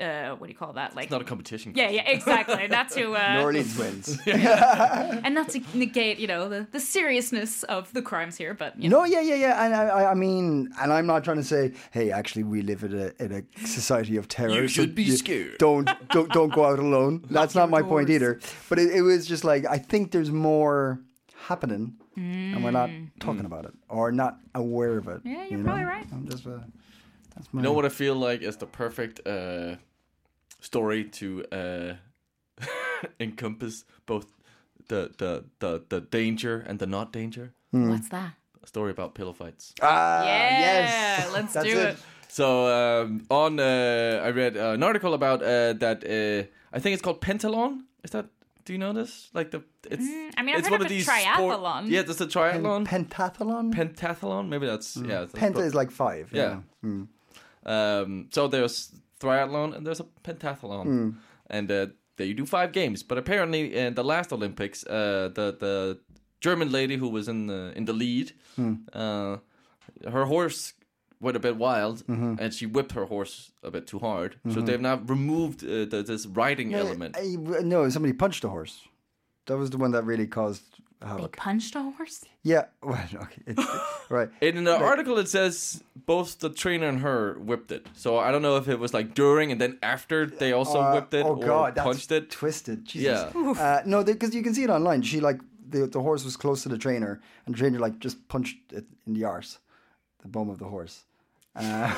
[0.00, 1.72] uh what do you call that like It's not a competition.
[1.76, 4.18] yeah yeah exactly not to New uh Orleans wins.
[4.26, 8.88] and not to negate you know the, the seriousness of the crimes here but you
[8.88, 11.44] know No, yeah, yeah, yeah, and I, I- I mean, and I'm not trying to
[11.44, 14.50] say, hey, actually, we live in a in a society of terror.
[14.54, 15.58] You so should be scared.
[15.58, 17.24] Don't don't don't go out alone.
[17.30, 18.32] That's not your my point either.
[18.68, 21.00] But it, it was just like I think there's more
[21.48, 22.90] happening, and we're not
[23.20, 25.20] talking about it or not aware of it.
[25.24, 25.64] Yeah, you're you know?
[25.64, 26.06] probably right.
[26.12, 26.58] I'm just, uh,
[27.34, 27.60] that's my.
[27.60, 29.76] You know what I feel like is the perfect uh,
[30.60, 31.94] story to uh,
[33.20, 34.26] encompass both
[34.88, 37.52] the, the the the danger and the not danger.
[37.70, 38.32] what's that
[38.62, 39.74] A story about pillow fights.
[39.82, 41.96] Ah, yeah yes, let's That's do it,
[42.28, 46.04] So um, on, uh, I read uh, an article about uh, that.
[46.04, 47.82] Uh, I think it's called pentalon.
[48.02, 48.26] Is that?
[48.64, 49.30] Do you know this?
[49.34, 50.02] Like the it's.
[50.02, 51.90] Mm, I mean, I've it's heard one of a sport- triathlon.
[51.90, 52.86] yeah, that's a triathlon.
[52.86, 53.72] Pentathlon.
[53.74, 54.48] Pentathlon.
[54.48, 55.20] Maybe that's yeah.
[55.20, 55.64] that's Penta both.
[55.64, 56.30] is like five.
[56.32, 56.60] Yeah.
[57.66, 60.86] Um, so there's triathlon and there's a pentathlon,
[61.50, 61.86] and uh,
[62.16, 63.02] there you do five games.
[63.02, 65.98] But apparently, in the last Olympics, uh, the the
[66.40, 68.32] German lady who was in the in the lead,
[68.92, 69.38] uh,
[70.10, 70.74] her horse
[71.20, 72.04] went a bit wild,
[72.40, 74.36] and she whipped her horse a bit too hard.
[74.52, 77.16] So they've now removed uh, the, this riding element.
[77.16, 78.82] I- no, somebody punched a horse.
[79.46, 80.62] That was the one that really caused
[81.04, 81.36] They havoc.
[81.36, 82.24] punched a horse?
[82.42, 83.58] Yeah, well, okay, it,
[84.08, 84.28] right.
[84.40, 87.86] In the article, it says both the trainer and her whipped it.
[87.94, 90.92] So I don't know if it was like during and then after they also Uh,
[90.94, 92.30] whipped it oh or god, that's punched it.
[92.30, 92.84] twisted.
[92.84, 93.32] Jesus.
[93.34, 93.50] Yeah.
[93.52, 95.02] Uh, no, because you can see it online.
[95.02, 98.16] She like the the horse was close to the trainer, and the trainer like just
[98.28, 99.58] punched it in the arse,
[100.22, 101.04] the bum of the horse.
[101.56, 101.94] Uh,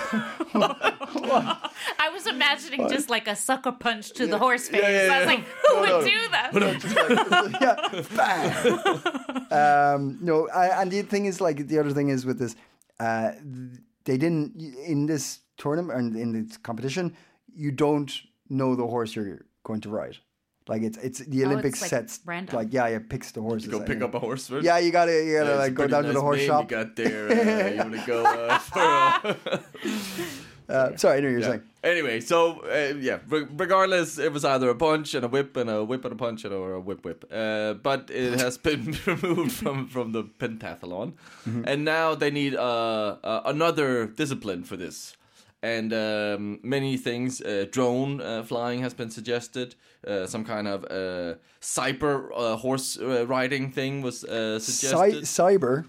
[1.99, 4.83] I was imagining just like a sucker punch to the horse face.
[4.83, 6.51] yeah, I was like, who would do that?
[7.61, 9.95] yeah, bang.
[9.95, 12.55] um, no, I, and the thing is, like, the other thing is with this,
[13.01, 13.33] uh,
[14.05, 17.17] they didn't in this tournament and in this competition,
[17.55, 18.13] you don't
[18.49, 20.19] know the horse you're going to ride.
[20.69, 22.57] Like it's it's the Olympics like sets random.
[22.57, 23.69] like yeah, yeah, picks the horses.
[23.71, 24.65] Go and pick then- up a horse first.
[24.65, 26.63] Yeah, you gotta you gotta It's like go pretty down to the horse shop.
[26.71, 27.29] You got there.
[27.31, 29.61] Uh, you want to go uh, for a-
[30.69, 31.47] Uh, sorry, I know what you're Yeah.
[31.47, 31.63] saying.
[31.85, 35.71] Anyway, so uh, yeah, re- regardless, it was either a punch and a whip and
[35.71, 37.25] a whip and a punch and or a whip whip.
[37.31, 41.13] Uh, but it has been removed from from the pentathlon,
[41.47, 41.63] Mm-hmm.
[41.69, 45.17] and now they need uh, uh, another discipline for this.
[45.63, 49.75] And um, many things, uh, drone uh, flying has been suggested.
[50.07, 55.25] Uh, some kind of uh, cyber uh, horse uh, riding thing was uh, Cy- suggested,
[55.25, 55.85] cyber.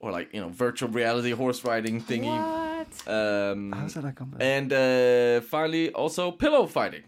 [0.00, 2.28] or like you know virtual reality horse riding thingy.
[2.28, 3.08] What?
[3.08, 4.36] Um, How's that come?
[4.40, 7.04] and uh, finally, also pillow fighting,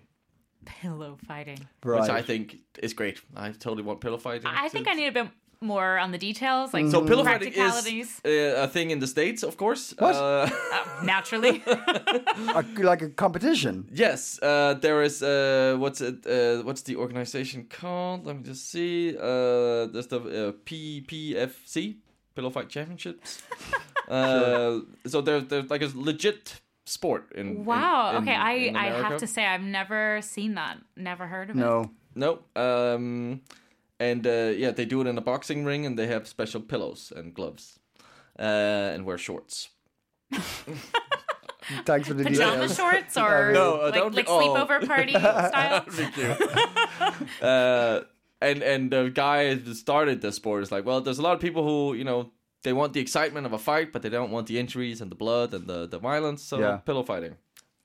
[0.64, 1.60] Pillow fighting.
[1.82, 3.20] which I think is great.
[3.36, 4.46] I totally want pillow fighting.
[4.46, 5.28] I to- think I need a bit
[5.60, 8.20] more on the details, like So pillow fighting practicalities.
[8.24, 9.94] is uh, a thing in the states, of course.
[9.98, 10.14] What?
[10.14, 10.48] Uh,
[11.02, 11.62] Naturally.
[12.54, 13.88] A, like a competition.
[13.92, 15.22] yes, uh, there is.
[15.22, 16.26] Uh, what's it?
[16.26, 18.26] Uh, what's the organization called?
[18.26, 19.16] Let me just see.
[19.16, 21.96] Uh, there's the uh, PPFC
[22.34, 23.42] Pillow Fight Championships.
[24.08, 27.64] uh, so there's there's like a legit sport in.
[27.64, 28.10] wow.
[28.10, 30.78] in- in- okay, I, in I have to say I've never seen that.
[30.96, 31.60] Never heard of it.
[31.60, 31.90] No.
[32.14, 32.38] No.
[32.54, 33.40] Um,
[34.00, 37.12] and uh, yeah, they do it in a boxing ring, and they have special pillows
[37.14, 37.78] and gloves,
[38.38, 38.42] uh,
[38.94, 39.70] and wear shorts.
[41.84, 42.76] Thanks for the Pajama details.
[42.76, 44.40] shorts or No, uh, that like, would be- like oh.
[44.40, 45.12] sleepover party
[45.50, 45.84] style?
[47.42, 48.00] uh,
[48.40, 51.40] and and the guy that started the sport is like, well, there's a lot of
[51.40, 52.30] people who you know
[52.62, 55.16] they want the excitement of a fight, but they don't want the injuries and the
[55.16, 56.42] blood and the the violence.
[56.42, 56.76] So Yeah.
[56.78, 57.36] pillow fighting.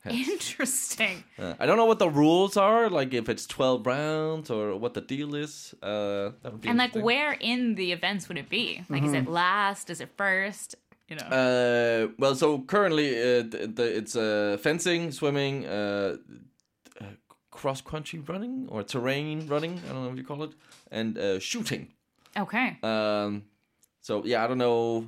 [0.10, 1.24] Interesting.
[1.40, 4.94] Uh, I don't know what the rules are, like if it's twelve rounds or what
[4.94, 5.74] the deal is.
[5.82, 8.84] Uh, that would be And like, where in the events would it be?
[8.90, 9.90] Like, is it last?
[9.90, 10.76] Is it first?
[11.10, 11.26] You know.
[11.26, 13.44] Uh, well, so currently uh,
[13.78, 16.18] it's uh, fencing, swimming, uh,
[17.02, 17.06] uh,
[17.50, 19.80] cross country running or terrain running.
[19.86, 20.52] I don't know what you call it,
[20.92, 21.94] and uh, shooting.
[22.38, 22.78] okay.
[22.84, 23.44] Um,
[24.02, 25.08] so yeah, I don't know.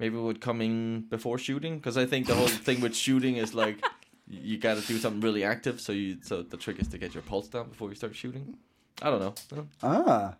[0.00, 3.36] Maybe it would come in before shooting because I think the whole thing with shooting
[3.36, 3.84] is like
[4.28, 5.80] you got to do something really active.
[5.80, 8.56] So you so the trick is to get your pulse down before you start shooting.
[9.02, 9.34] I don't know,
[9.82, 10.34] Ah,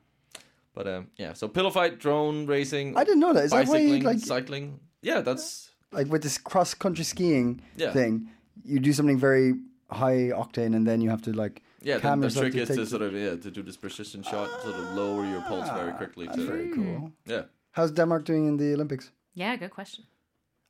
[0.74, 1.32] but um, yeah.
[1.34, 2.96] So pillow fight, drone racing.
[2.96, 3.44] I didn't know that.
[3.44, 4.80] Is that why you like cycling?
[5.02, 7.92] Yeah, that's like with this cross country skiing Yeah.
[7.92, 8.28] thing?
[8.64, 9.54] You do something very
[9.90, 13.02] high octane, and then you have to like Yeah, the, the trick is to sort
[13.02, 16.26] of yeah to do this precision shot, sort of lower your pulse very quickly.
[16.26, 17.12] That's To, very cool.
[17.26, 17.42] yeah,
[17.72, 19.10] How's Denmark doing in the Olympics?
[19.34, 20.04] Yeah, good question.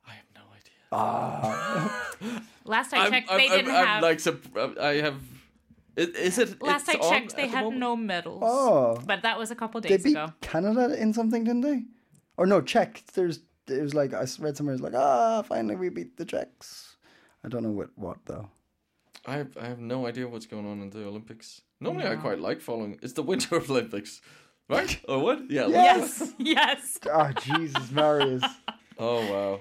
[0.07, 2.41] I have no idea.
[2.65, 4.03] Last I I'm, checked, I'm, they I'm, didn't I'm have.
[4.03, 5.17] like sup- I have.
[5.97, 6.62] Is, is it?
[6.62, 7.81] last I it's on checked, they at the had moment?
[7.81, 8.43] no medals.
[8.45, 9.01] Oh.
[9.07, 10.33] But that was a couple They days beat ago.
[10.41, 11.83] Canada in something, didn't they?
[12.37, 13.03] Or no, Czech.
[13.15, 14.75] There's it was like I read somewhere.
[14.75, 16.97] It's like ah, finally we beat the Czechs.
[17.45, 18.49] I don't know what what though.
[19.27, 21.62] I have, I have no idea what's going on in the Olympics.
[21.81, 22.99] Normally, I quite like following.
[23.03, 24.21] It's the Winter Olympics,
[24.69, 25.01] right?
[25.09, 25.51] or what?
[25.51, 25.67] Yeah.
[25.69, 26.99] Yes, yes.
[27.12, 28.45] Oh, Jesus, Marius.
[28.99, 29.61] Oh wow.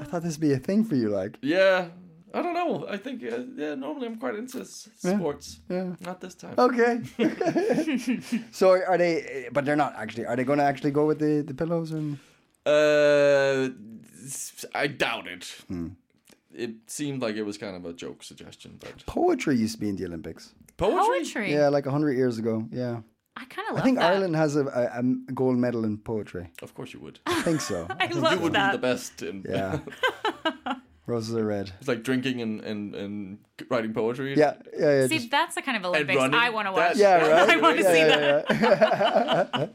[0.00, 1.36] I thought this would be a thing for you, like.
[1.42, 1.88] Yeah.
[2.32, 2.86] I don't know.
[2.88, 3.74] I think uh, yeah.
[3.74, 5.60] Normally, I'm quite into s- sports.
[5.68, 5.96] Yeah.
[6.00, 6.54] Not this time.
[6.56, 7.00] Okay.
[8.52, 9.48] so are they?
[9.52, 10.26] But they're not actually.
[10.26, 12.18] Are they going to actually go with the the pillows and?
[12.64, 13.70] Uh,
[14.24, 15.44] s- I doubt it.
[15.68, 15.88] Hmm.
[16.54, 19.88] It seemed like it was kind of a joke suggestion, but Poetry used to be
[19.88, 20.52] in the Olympics.
[20.76, 20.98] poetry.
[21.06, 21.52] Poetry.
[21.52, 22.66] Yeah, like a hundred years ago.
[22.70, 23.00] Yeah,
[23.40, 24.12] I kind of I think that.
[24.12, 26.50] Ireland has a, a, a gold medal in poetry.
[26.62, 27.18] Of course, you would.
[27.26, 27.86] I think so.
[27.98, 28.72] I you love would that.
[28.72, 29.22] be the best.
[29.22, 29.78] In, Yeah.
[31.06, 31.72] Roses are red.
[31.80, 33.38] it's like drinking and, and, and
[33.68, 34.36] writing poetry.
[34.36, 35.06] Yeah, yeah, yeah.
[35.08, 36.20] See, that's the kind of Olympics.
[36.20, 36.96] I want to watch.
[36.96, 37.50] That- yeah, right.
[37.50, 39.74] I want to yeah, see yeah, that.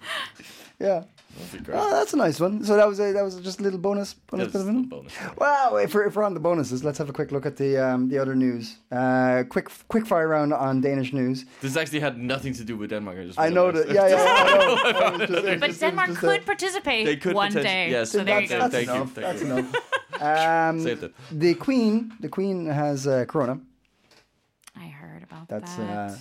[0.79, 1.03] Yeah.
[1.37, 1.45] Yeah.
[1.45, 1.77] That'd be great.
[1.77, 2.63] Oh, that's a nice one.
[2.63, 5.13] So that was a, that was just a little bonus bonus bit of a bonus.
[5.37, 7.77] Well, if we're, if we're on the bonuses, let's have a quick look at the
[7.77, 8.77] um, the other news.
[8.91, 11.45] Uh, quick quick fire round on Danish news.
[11.61, 13.17] This actually had nothing to do with Denmark.
[13.19, 13.87] I just I know that.
[13.87, 14.11] realized.
[14.11, 14.43] Yeah, yeah.
[14.43, 14.75] I know.
[14.85, 17.89] I just- But just- it was Denmark just could participate They could one day.
[17.91, 18.59] yes, so there you go.
[18.59, 19.11] that's Thank enough.
[19.13, 19.51] thank that's you.
[19.51, 19.75] enough.
[20.15, 21.13] Um, Saved it.
[21.29, 23.59] The Queen, the Queen has uh, Corona.
[24.77, 26.11] I heard about That's that.
[26.11, 26.15] uh,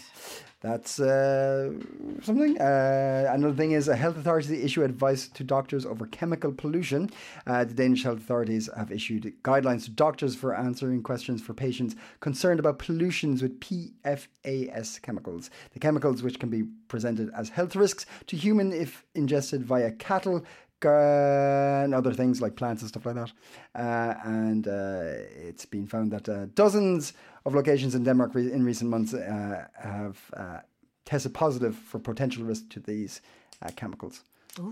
[0.65, 1.75] that's uh,
[2.23, 2.59] something.
[2.59, 7.11] Uh, another thing is a health authority issue advice to doctors over chemical pollution.
[7.47, 11.97] Uh, the Danish health authorities have issued guidelines to doctors for answering questions for patients
[12.21, 15.51] concerned about pollutions with PFAS chemicals.
[15.75, 20.47] The chemicals, which can be presented as health risks to human if ingested via cattle.
[20.87, 23.33] And other things like plants and stuff like that,
[23.75, 27.15] uh, and uh, it's been found that uh, dozens
[27.45, 30.61] of locations in Denmark re- in recent months uh, have uh,
[31.05, 33.21] tested positive for potential risk to these
[33.63, 34.23] uh, chemicals.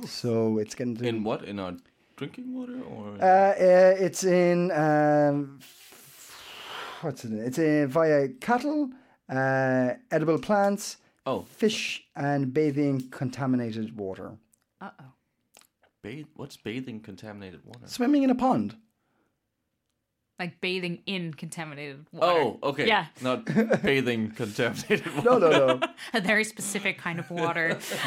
[0.06, 1.42] So it's getting to In what?
[1.44, 1.74] In our
[2.16, 3.08] drinking water or?
[3.20, 5.58] uh, uh, it's in um,
[7.00, 7.32] what's it?
[7.32, 8.90] It's in via cattle,
[9.28, 14.30] uh, edible plants, oh, fish, and bathing contaminated water.
[14.80, 15.04] Uh oh.
[16.02, 16.26] bathe.
[16.36, 17.86] What's bathing contaminated water?
[17.86, 18.76] Swimming in a pond.
[20.42, 22.26] Like bathing in contaminated water.
[22.26, 22.86] Oh, okay.
[22.88, 23.06] Yeah.
[23.20, 23.44] Not
[23.84, 25.30] bathing contaminated water.
[25.30, 25.80] No, no, no.
[26.14, 27.78] A very specific kind of water.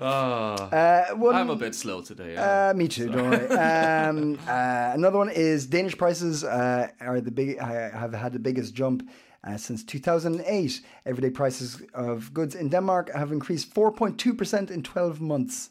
[0.00, 2.36] Ah, Uh, one, I'm a bit slow today.
[2.36, 3.08] Uh, me too.
[3.08, 3.46] Don't worry.
[3.50, 8.40] Um, uh, another one is Danish prices uh, are the big uh, have had the
[8.40, 9.08] biggest jump
[9.44, 10.80] uh, since 2008.
[11.06, 15.70] Everyday prices of goods in Denmark have increased 4.2 percent in 12 months.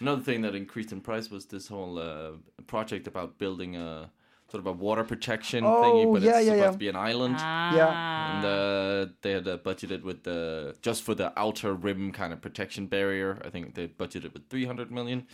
[0.00, 2.32] Another thing that increased in price was this whole uh,
[2.66, 4.10] project about building a
[4.52, 6.70] sort of a water protection Oh, thingy, but yeah, it's yeah, supposed yeah.
[6.72, 7.36] to be an island.
[7.38, 8.36] Yeah.
[8.36, 12.42] And uh, they had uh, budgeted with the just for the outer rim kind of
[12.42, 13.40] protection barrier.
[13.44, 15.26] I think they budgeted with 300 million.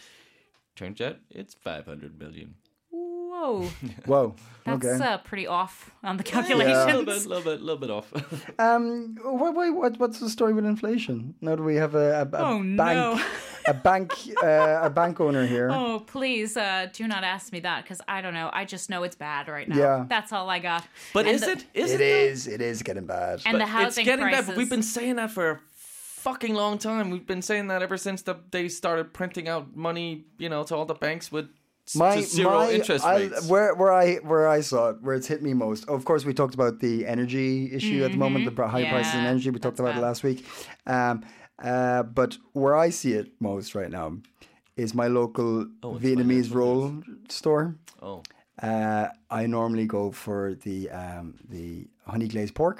[0.76, 2.54] Turns out it's 500 million.
[3.38, 3.62] Whoa.
[4.06, 4.34] Whoa.
[4.64, 5.02] That's okay.
[5.02, 7.04] uh, pretty off on the A little calculations.
[7.06, 8.12] bit, little bit, little bit off.
[8.58, 11.34] Um, what, what, what, what's the story with inflation?
[11.40, 13.20] Now that we have a, a, a Oh, bank, no.
[13.66, 14.12] a bank,
[14.42, 15.70] uh, a bank owner here.
[15.72, 18.50] Oh, please uh, do not ask me that because I don't know.
[18.52, 19.76] I just know it's bad right now.
[19.76, 20.04] Yeah.
[20.08, 20.84] That's all I got.
[21.14, 21.64] but And is the- it?
[21.72, 21.98] Is It it?
[21.98, 22.04] though?
[22.32, 22.46] is.
[22.46, 23.40] It is getting bad.
[23.46, 24.40] And the But housing it's getting prices.
[24.40, 24.46] bad.
[24.48, 27.08] But we've been saying that for a fucking long time.
[27.10, 30.74] We've been saying that ever since the, they started printing out money, you know, to
[30.76, 31.48] all the banks with
[31.96, 35.42] s- to zero interest I- where where I where I saw it, where it's hit
[35.42, 35.88] me most.
[35.88, 39.14] Of course, we talked about the energy issue at the moment, the br- high prices
[39.14, 39.26] in Mm-hmm.
[39.32, 39.50] Energy.
[39.50, 40.44] We talked that's about it last week.
[40.86, 41.24] Um,
[41.62, 44.16] uh, but where I see it most right now
[44.76, 47.74] is my local Oh, Vietnamese roll store.
[48.02, 48.22] oh,
[48.62, 52.78] Uh, I normally go for the um, the honey glazed pork.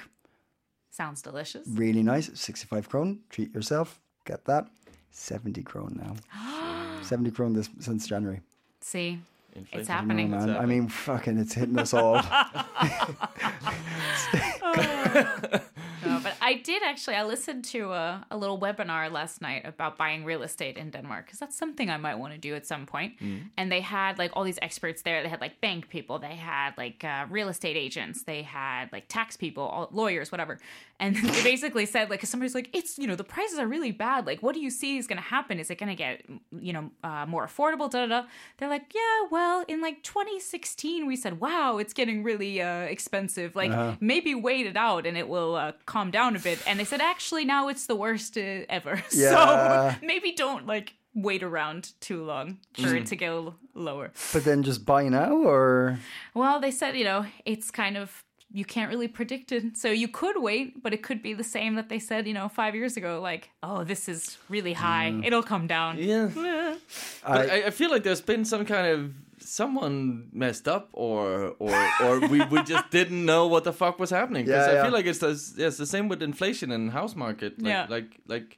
[0.91, 1.65] Sounds delicious.
[1.67, 3.19] Really nice, sixty five krone.
[3.29, 3.99] Treat yourself.
[4.25, 4.67] Get that.
[5.11, 6.13] Seventy krone now.
[7.01, 8.41] Seventy krone this since January.
[8.89, 9.19] See,
[9.55, 9.79] inflation.
[9.79, 10.31] it's happening.
[10.31, 12.15] Man, I mean, fucking, it's hitting us all.
[16.05, 17.15] No, but I did actually.
[17.15, 21.25] I listened to a, a little webinar last night about buying real estate in Denmark
[21.25, 23.13] because that's something I might want to do at some point.
[23.57, 25.21] And they had like all these experts there.
[25.23, 29.05] They had like bank people, they had like uh, real estate agents, they had like
[29.07, 30.59] tax people, all, lawyers, whatever.
[30.99, 33.91] And they basically said like, because somebody's like, it's you know the prices are really
[33.91, 34.25] bad.
[34.25, 35.59] Like, what do you see is going to happen?
[35.59, 37.89] Is it going to get you know uh, more affordable?
[37.89, 38.27] Da da da.
[38.57, 43.55] They're like, yeah, well, in like 2016, we said, wow, it's getting really uh, expensive.
[43.55, 46.59] Like maybe wait it out and it will uh, calm down a bit.
[46.67, 49.01] And they said, actually, now it's the worst uh, ever.
[49.11, 49.93] Yeah.
[49.93, 54.11] So maybe don't like wait around too long for it to go lower.
[54.33, 55.99] but then just buy now, or
[56.33, 59.77] Well, they said, you know, it's kind of you can't really predict it.
[59.77, 62.49] So you could wait, but it could be the same that they said, you know,
[62.49, 65.11] five years ago, like, oh, this is really high.
[65.11, 65.25] Mm.
[65.25, 65.97] It'll come down.
[65.99, 66.29] Yeah.
[67.23, 71.75] But I, I feel like there's been some kind of someone messed up or or
[72.03, 74.83] or we, we just didn't know what the fuck was happening because Yeah, I yeah.
[74.83, 75.29] feel like it's the,
[75.67, 77.85] it's the same with inflation and house market like, Yeah.
[77.89, 78.57] like like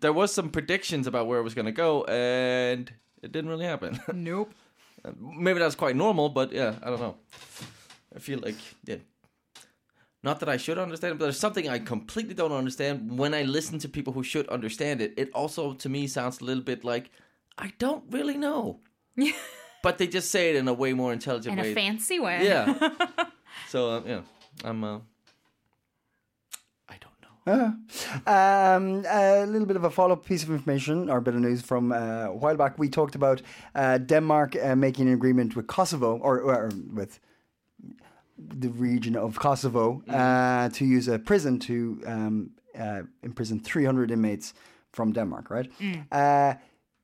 [0.00, 2.92] there was some predictions about where it was going to go and
[3.22, 4.52] it didn't really happen Nope.
[5.20, 7.16] maybe that's quite normal but yeah I don't know
[8.14, 8.96] I feel like yeah
[10.24, 13.18] not that I should understand it, but there's something I completely don't understand.
[13.18, 16.44] When I listen to people who should understand it, it also to me sounds a
[16.44, 17.10] little bit like
[17.58, 18.80] I don't really know.
[19.16, 19.32] Yeah.
[19.82, 21.72] but they just say it in a way more intelligent In way.
[21.72, 22.46] a fancy way.
[22.46, 22.90] yeah.
[23.68, 24.20] so uh, yeah,
[24.64, 24.84] I'm.
[24.84, 24.98] Uh,
[26.88, 27.74] I don't know.
[28.32, 31.62] um, a little bit of a follow-up piece of information or a bit of news
[31.62, 32.78] from uh, a while back.
[32.78, 33.42] We talked about
[33.74, 37.18] uh, Denmark uh, making an agreement with Kosovo or, or with
[38.38, 44.54] the region of Kosovo uh, to use a prison to um, uh, imprison 300 inmates
[44.92, 45.50] from Denmark.
[45.50, 45.70] Right.
[46.10, 46.54] Uh,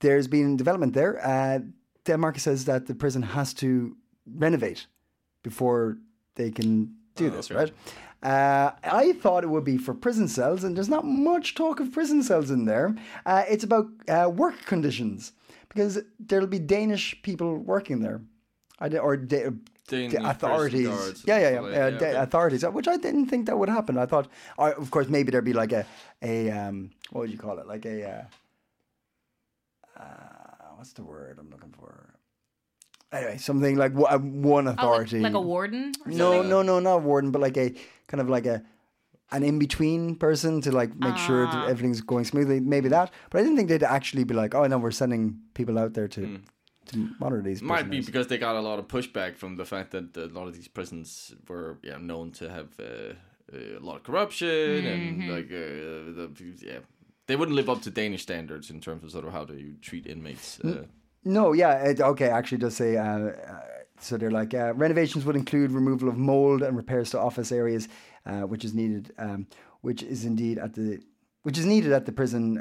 [0.00, 1.18] there's been development there.
[1.24, 1.58] Uh,
[2.04, 4.86] Denmark says that the prison has to renovate
[5.42, 5.98] before
[6.34, 7.60] they can do Oh, this, okay.
[7.60, 7.72] right?
[8.22, 11.92] Uh, I thought it would be for prison cells, and there's not much talk of
[11.92, 12.94] prison cells in there.
[13.26, 15.32] Uh, it's about uh, work conditions
[15.68, 18.20] because there'll be Danish people working there,
[18.80, 19.50] I or da-
[19.88, 20.86] the authorities.
[20.88, 22.14] guards Yeah, yeah, yeah, like uh, yeah, da- okay.
[22.16, 23.98] authorities, uh, which I didn't think that would happen.
[23.98, 25.84] I thought, or, of course, maybe there'd be like a
[26.22, 27.66] a um, what would you call it?
[27.66, 28.22] Like a uh,
[30.00, 32.14] uh, what's the word I'm looking for?
[33.12, 35.20] Anyway, something like w- uh, one Oh, like, authority.
[35.20, 35.92] like a warden?
[36.04, 37.70] Or no, no, no, not warden, but like a
[38.06, 38.62] kind of like a
[39.30, 41.52] an in between person to like make sure Ah.
[41.52, 42.60] that everything's going smoothly.
[42.60, 45.78] Maybe that, but I didn't think they'd actually be like, oh no, we're sending people
[45.78, 46.40] out there to
[46.88, 47.60] to monitor these.
[47.60, 47.66] Hmm.
[47.66, 50.46] Might be because they got a lot of pushback from the fact that a lot
[50.48, 53.14] of these prisons were yeah known to have uh,
[53.52, 56.30] a lot of corruption and like uh, the
[56.60, 56.78] yeah
[57.26, 59.74] they wouldn't live up to Danish standards in terms of sort of how do you
[59.80, 60.60] treat inmates.
[60.60, 60.84] Uh,
[61.24, 62.28] No, yeah, it, okay.
[62.28, 63.60] Actually, it does say uh, uh,
[64.00, 64.16] so.
[64.16, 67.88] They're like uh, renovations would include removal of mold and repairs to office areas,
[68.24, 69.46] uh, which is needed, um,
[69.82, 71.00] which is indeed at the,
[71.42, 72.56] which is needed at the prison.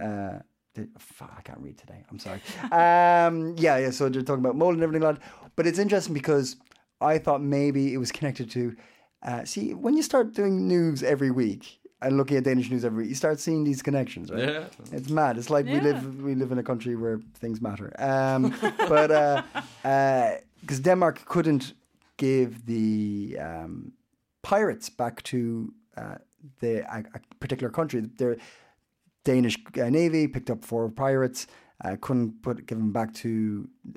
[0.77, 2.03] Uh, the, fuck, I can't read today.
[2.09, 2.41] I'm sorry.
[2.71, 3.91] Um, yeah, yeah.
[3.91, 5.51] So they're talking about mold and everything like that.
[5.55, 6.55] But it's interesting because
[7.01, 8.75] I thought maybe it was connected to.
[9.23, 13.03] Uh, see, when you start doing news every week and looking at Danish news every
[13.03, 14.43] week, you start seeing these connections, right?
[14.49, 14.65] Yeah.
[14.91, 15.37] It's mad.
[15.37, 17.91] It's like we live we live in a country where things matter.
[17.99, 18.53] Um,
[18.87, 19.45] but
[20.61, 21.73] because Denmark couldn't
[22.17, 23.93] give the um,
[24.43, 26.15] pirates back to uh,
[26.59, 28.37] the a, a particular country, their
[29.31, 31.47] Danish uh, navy picked up four pirates.
[31.85, 33.29] Uh, couldn't put give them back to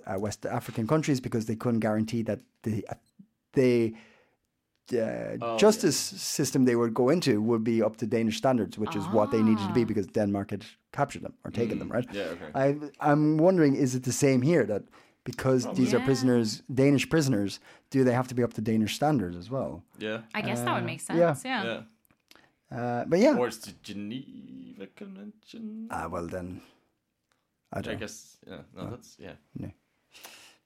[0.06, 2.94] uh, West African countries because they couldn't guarantee that the uh,
[3.52, 3.94] the
[4.92, 5.96] uh, Oh, justice
[6.36, 9.42] system they would go into would be up to Danish standards, which is what they
[9.42, 12.08] needed to be because Denmark had captured them or taken them, right?
[12.08, 12.14] Mm.
[12.14, 12.50] yeah, okay.
[12.54, 14.82] I, I'm wondering, is it the same here that
[15.24, 17.60] because these are prisoners, Danish prisoners,
[17.90, 19.82] do they have to be up to Danish standards as well?
[19.98, 21.18] yeah, I guess that would make sense.
[21.18, 21.34] yeah.
[21.44, 21.64] Yeah.
[21.64, 21.80] yeah.
[22.70, 25.88] Uh, but yeah, Or it's the Geneva Convention.
[25.90, 26.60] ah, well then,
[27.72, 27.94] I I don't.
[27.94, 28.00] know.
[28.00, 28.62] guess yeah.
[28.76, 29.32] No, that's yeah.
[29.58, 29.70] No.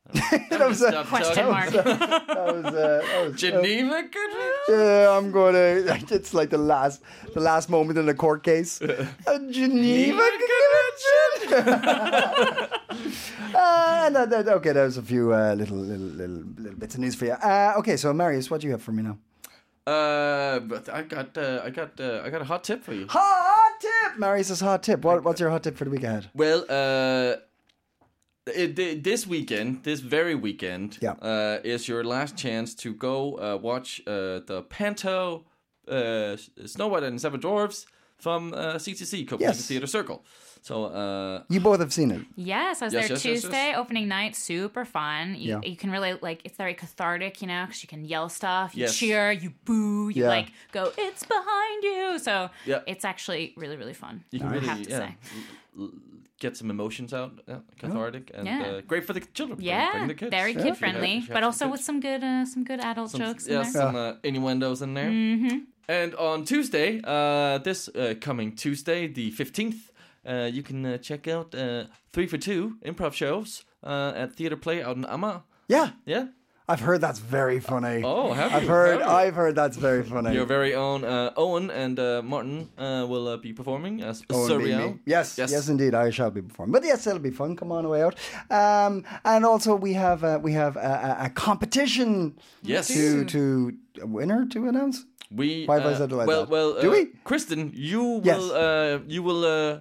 [0.50, 1.70] that was a- Question mark.
[1.70, 4.68] That was, uh, that was Geneva Convention.
[4.68, 5.54] Yeah, I'm going
[5.86, 6.14] to.
[6.14, 7.00] It's like the last,
[7.32, 8.82] the last moment in a court case.
[8.82, 11.64] A Geneva Convention.
[13.54, 17.00] uh, no, that, okay, that was a few uh, little, little, little, little bits of
[17.00, 17.32] news for you.
[17.32, 19.16] Uh, okay, so Marius, what do you have for me now?
[19.86, 23.06] Uh, but I got uh, I got uh, I got a hot tip for you.
[23.08, 24.18] Hot tip.
[24.18, 25.04] Marius's hot tip.
[25.04, 26.30] What, what's your hot tip for the week ahead?
[26.34, 27.36] Well, uh,
[28.46, 31.12] it, thi- this weekend, this very weekend, Yeah.
[31.20, 35.44] uh, is your last chance to go uh, watch uh, the Panto
[35.88, 37.86] uh, Snow White and Seven Dwarfs
[38.18, 39.66] from uh, CCC Copenhagen Yes.
[39.66, 40.24] Theatre Circle.
[40.68, 42.22] So uh, You both have seen it.
[42.36, 43.76] Yes, I was Yes, there yes, yes, Tuesday, yes.
[43.78, 45.34] opening night, super fun.
[45.34, 45.70] You, Yeah.
[45.70, 48.84] you can really like it's very cathartic, you know, because you can yell stuff, you
[48.84, 48.96] Yes.
[48.96, 50.36] cheer, you boo, you Yeah.
[50.36, 52.18] like go, it's behind you.
[52.18, 52.80] So Yeah.
[52.92, 54.14] it's actually really really fun.
[54.32, 55.10] you can I really have to yeah, say.
[55.78, 55.90] l- l-
[56.44, 58.62] get some emotions out, yeah, cathartic, and Yeah.
[58.66, 59.58] uh, great for the children.
[59.60, 60.30] Yeah, bring the kids.
[60.40, 61.72] very kid have- friendly, have but also kids.
[61.72, 63.82] with some good uh, some good adult some, jokes yeah, in there.
[63.82, 65.10] some uh, innuendos in there.
[65.10, 65.58] Mm-hmm.
[65.88, 69.93] And on Tuesday, uh, this uh, coming Tuesday, the fifteenth, uh,
[70.26, 74.82] you can uh, check out uh, three for two improv shows uh, at Theatre Play
[74.82, 75.42] out in Amager.
[75.68, 76.26] Yeah, Yeah.
[76.66, 78.00] I've heard that's very funny.
[78.02, 78.56] Oh, have you?
[78.56, 79.00] I've heard.
[79.00, 79.04] You?
[79.04, 80.32] I've heard that's very funny.
[80.32, 84.94] Your very own uh, Owen and uh, Martin uh, will uh, be performing as Surreal.
[84.94, 85.00] me.
[85.04, 85.68] Yes, yes, Yes.
[85.68, 86.72] indeed, I shall be performing.
[86.72, 87.54] But yes, it'll be fun.
[87.54, 88.14] Come on away out.
[88.50, 92.38] Um, and also we have uh, we have a, a, a competition.
[92.62, 92.88] Yes.
[92.88, 95.04] To to a winner to announce.
[95.30, 96.50] We Why have I uh, said it like well, that?
[96.50, 97.06] well, Do uh, we?
[97.24, 98.38] Kristen, you Yes.
[98.38, 99.80] will, uh, you will, uh,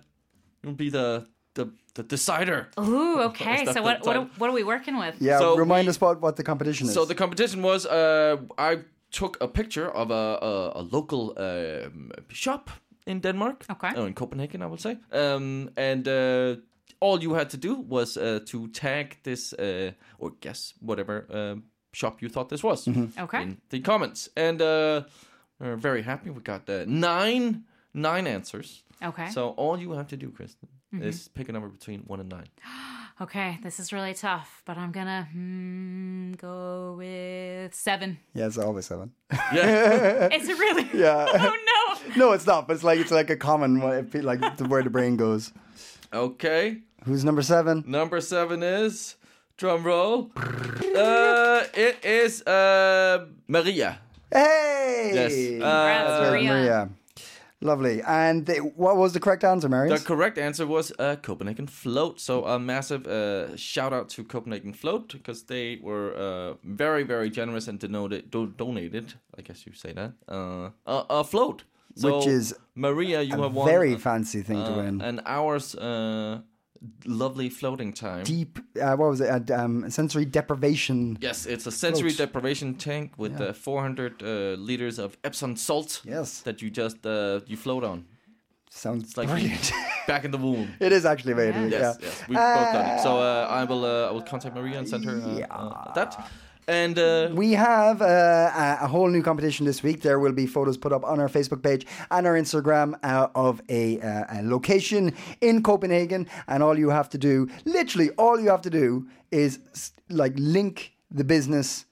[0.63, 2.67] you'll be the the the decider.
[2.79, 3.65] Ooh, okay.
[3.65, 5.15] So what what are, what are we working with?
[5.21, 5.39] Yeah.
[5.39, 6.93] So remind we- us about what the competition is.
[6.93, 8.79] So the competition was uh, I
[9.11, 12.69] took a picture of a a, a local um, shop
[13.05, 13.65] in Denmark.
[13.69, 13.91] Okay.
[13.95, 14.97] Oh, in Copenhagen, I would say.
[15.11, 16.55] Um, and uh,
[16.99, 21.55] all you had to do was uh, to tag this uh, or guess whatever uh,
[21.91, 22.87] shop you thought this was
[23.17, 23.41] Okay.
[23.41, 24.29] in the comments.
[24.37, 25.01] And uh,
[25.59, 26.29] we're very happy.
[26.29, 28.83] We got uh, nine nine answers.
[29.03, 29.29] Okay.
[29.31, 30.69] So all you have to do, Kristen,
[31.01, 32.47] is pick a number between one and nine.
[33.21, 38.17] Okay, this is really tough, but I'm gonna hmm, go with seven.
[38.33, 39.11] yeah, it's always seven.
[39.53, 40.29] Yeah.
[40.33, 40.89] Is it really?
[40.99, 41.27] Yeah.
[41.35, 41.55] Oh
[42.15, 42.15] no.
[42.17, 42.67] no, it's not.
[42.67, 45.53] But it's like it's like a common one, like the, where the brain goes.
[46.11, 46.79] okay.
[47.05, 47.83] Who's number seven?
[47.85, 49.15] Number seven is
[49.57, 50.31] drum roll.
[50.35, 53.99] uh, it is uh Maria.
[54.31, 55.11] Hey.
[55.13, 55.33] Yes.
[55.35, 56.49] Congrats, Uh, Maria.
[56.49, 56.89] Maria.
[57.63, 58.01] Lovely.
[58.05, 59.97] And the, what was the correct answer, Maria?
[59.97, 62.19] The correct answer was uh, Copenhagen Float.
[62.19, 67.29] So a massive uh, shout out to Copenhagen Float because they were uh, very, very
[67.29, 71.63] generous and denoted, do- donated, I guess you say that, uh, a, a float.
[71.95, 75.01] So, Which is Maria, you a have won very uh, fancy thing to uh, win.
[75.01, 76.41] an hour's uh,
[77.05, 78.23] lovely floating time.
[78.23, 79.51] Deep, uh, what was it?
[79.51, 81.17] Uh, um, sensory deprivation.
[81.21, 82.27] Yes, it's a sensory Float.
[82.27, 84.25] deprivation tank with uh, 400 uh,
[84.59, 86.01] liters of Epsom salt.
[86.03, 86.41] Yes.
[86.41, 88.05] that you just uh, you float on.
[88.69, 89.71] Sounds like brilliant.
[90.07, 90.73] back in the womb.
[90.79, 91.69] it is actually amazing.
[91.69, 92.07] Yes, yeah.
[92.07, 93.01] yes, we've both done it.
[93.03, 96.27] So uh, I will uh, I will contact Maria and send her uh, uh, that.
[96.67, 100.01] And uh, We have uh, a, a whole new competition this week.
[100.01, 103.61] There will be photos put up on our Facebook page and our Instagram uh, of
[103.69, 106.27] a, uh, a location in Copenhagen.
[106.47, 109.59] And all you have to do, literally, all you have to do is
[110.09, 111.85] like link the business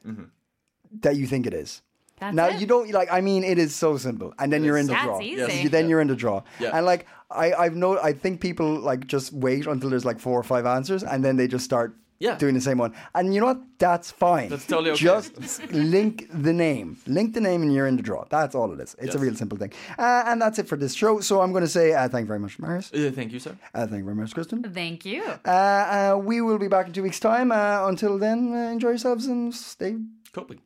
[1.02, 1.82] that you think it is.
[2.20, 2.62] That's now it.
[2.62, 3.12] you don't like.
[3.12, 5.22] I mean, it is so simple, and then It you're in the That's draw.
[5.22, 5.38] easy.
[5.38, 5.64] Yes.
[5.64, 6.70] You- Then you're in the draw, Yeah.
[6.78, 7.98] and like I, I've no.
[7.98, 11.36] I think people like just wait until there's like four or five answers, and then
[11.38, 12.38] they just start Yeah.
[12.38, 12.94] doing the same one.
[13.16, 13.62] And you know what?
[13.80, 14.50] That's fine.
[14.50, 15.06] That's totally okay.
[15.06, 16.98] Just link the name.
[17.08, 18.26] Link the name and you're in the draw.
[18.30, 18.96] That's all it is.
[19.00, 19.74] It's a real simple thing.
[19.98, 21.20] Uh, and that's it for this show.
[21.20, 22.94] So I'm going to say uh, thank you very much, Marius.
[22.94, 23.58] uh, thank you, sir.
[23.74, 24.62] Uh, thank you very much, Kristen.
[24.64, 25.24] Thank you.
[25.46, 27.52] Uh, uh, we will be back in two weeks' time.
[27.52, 29.98] Uh, until then, uh, enjoy yourselves and stay.
[30.32, 30.60] coping.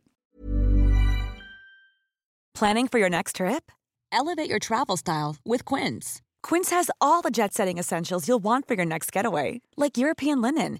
[2.53, 3.71] Planning for your next trip?
[4.11, 6.21] Elevate your travel style with Quince.
[6.41, 10.41] Quince has all the jet setting essentials you'll want for your next getaway, like European
[10.41, 10.79] linen,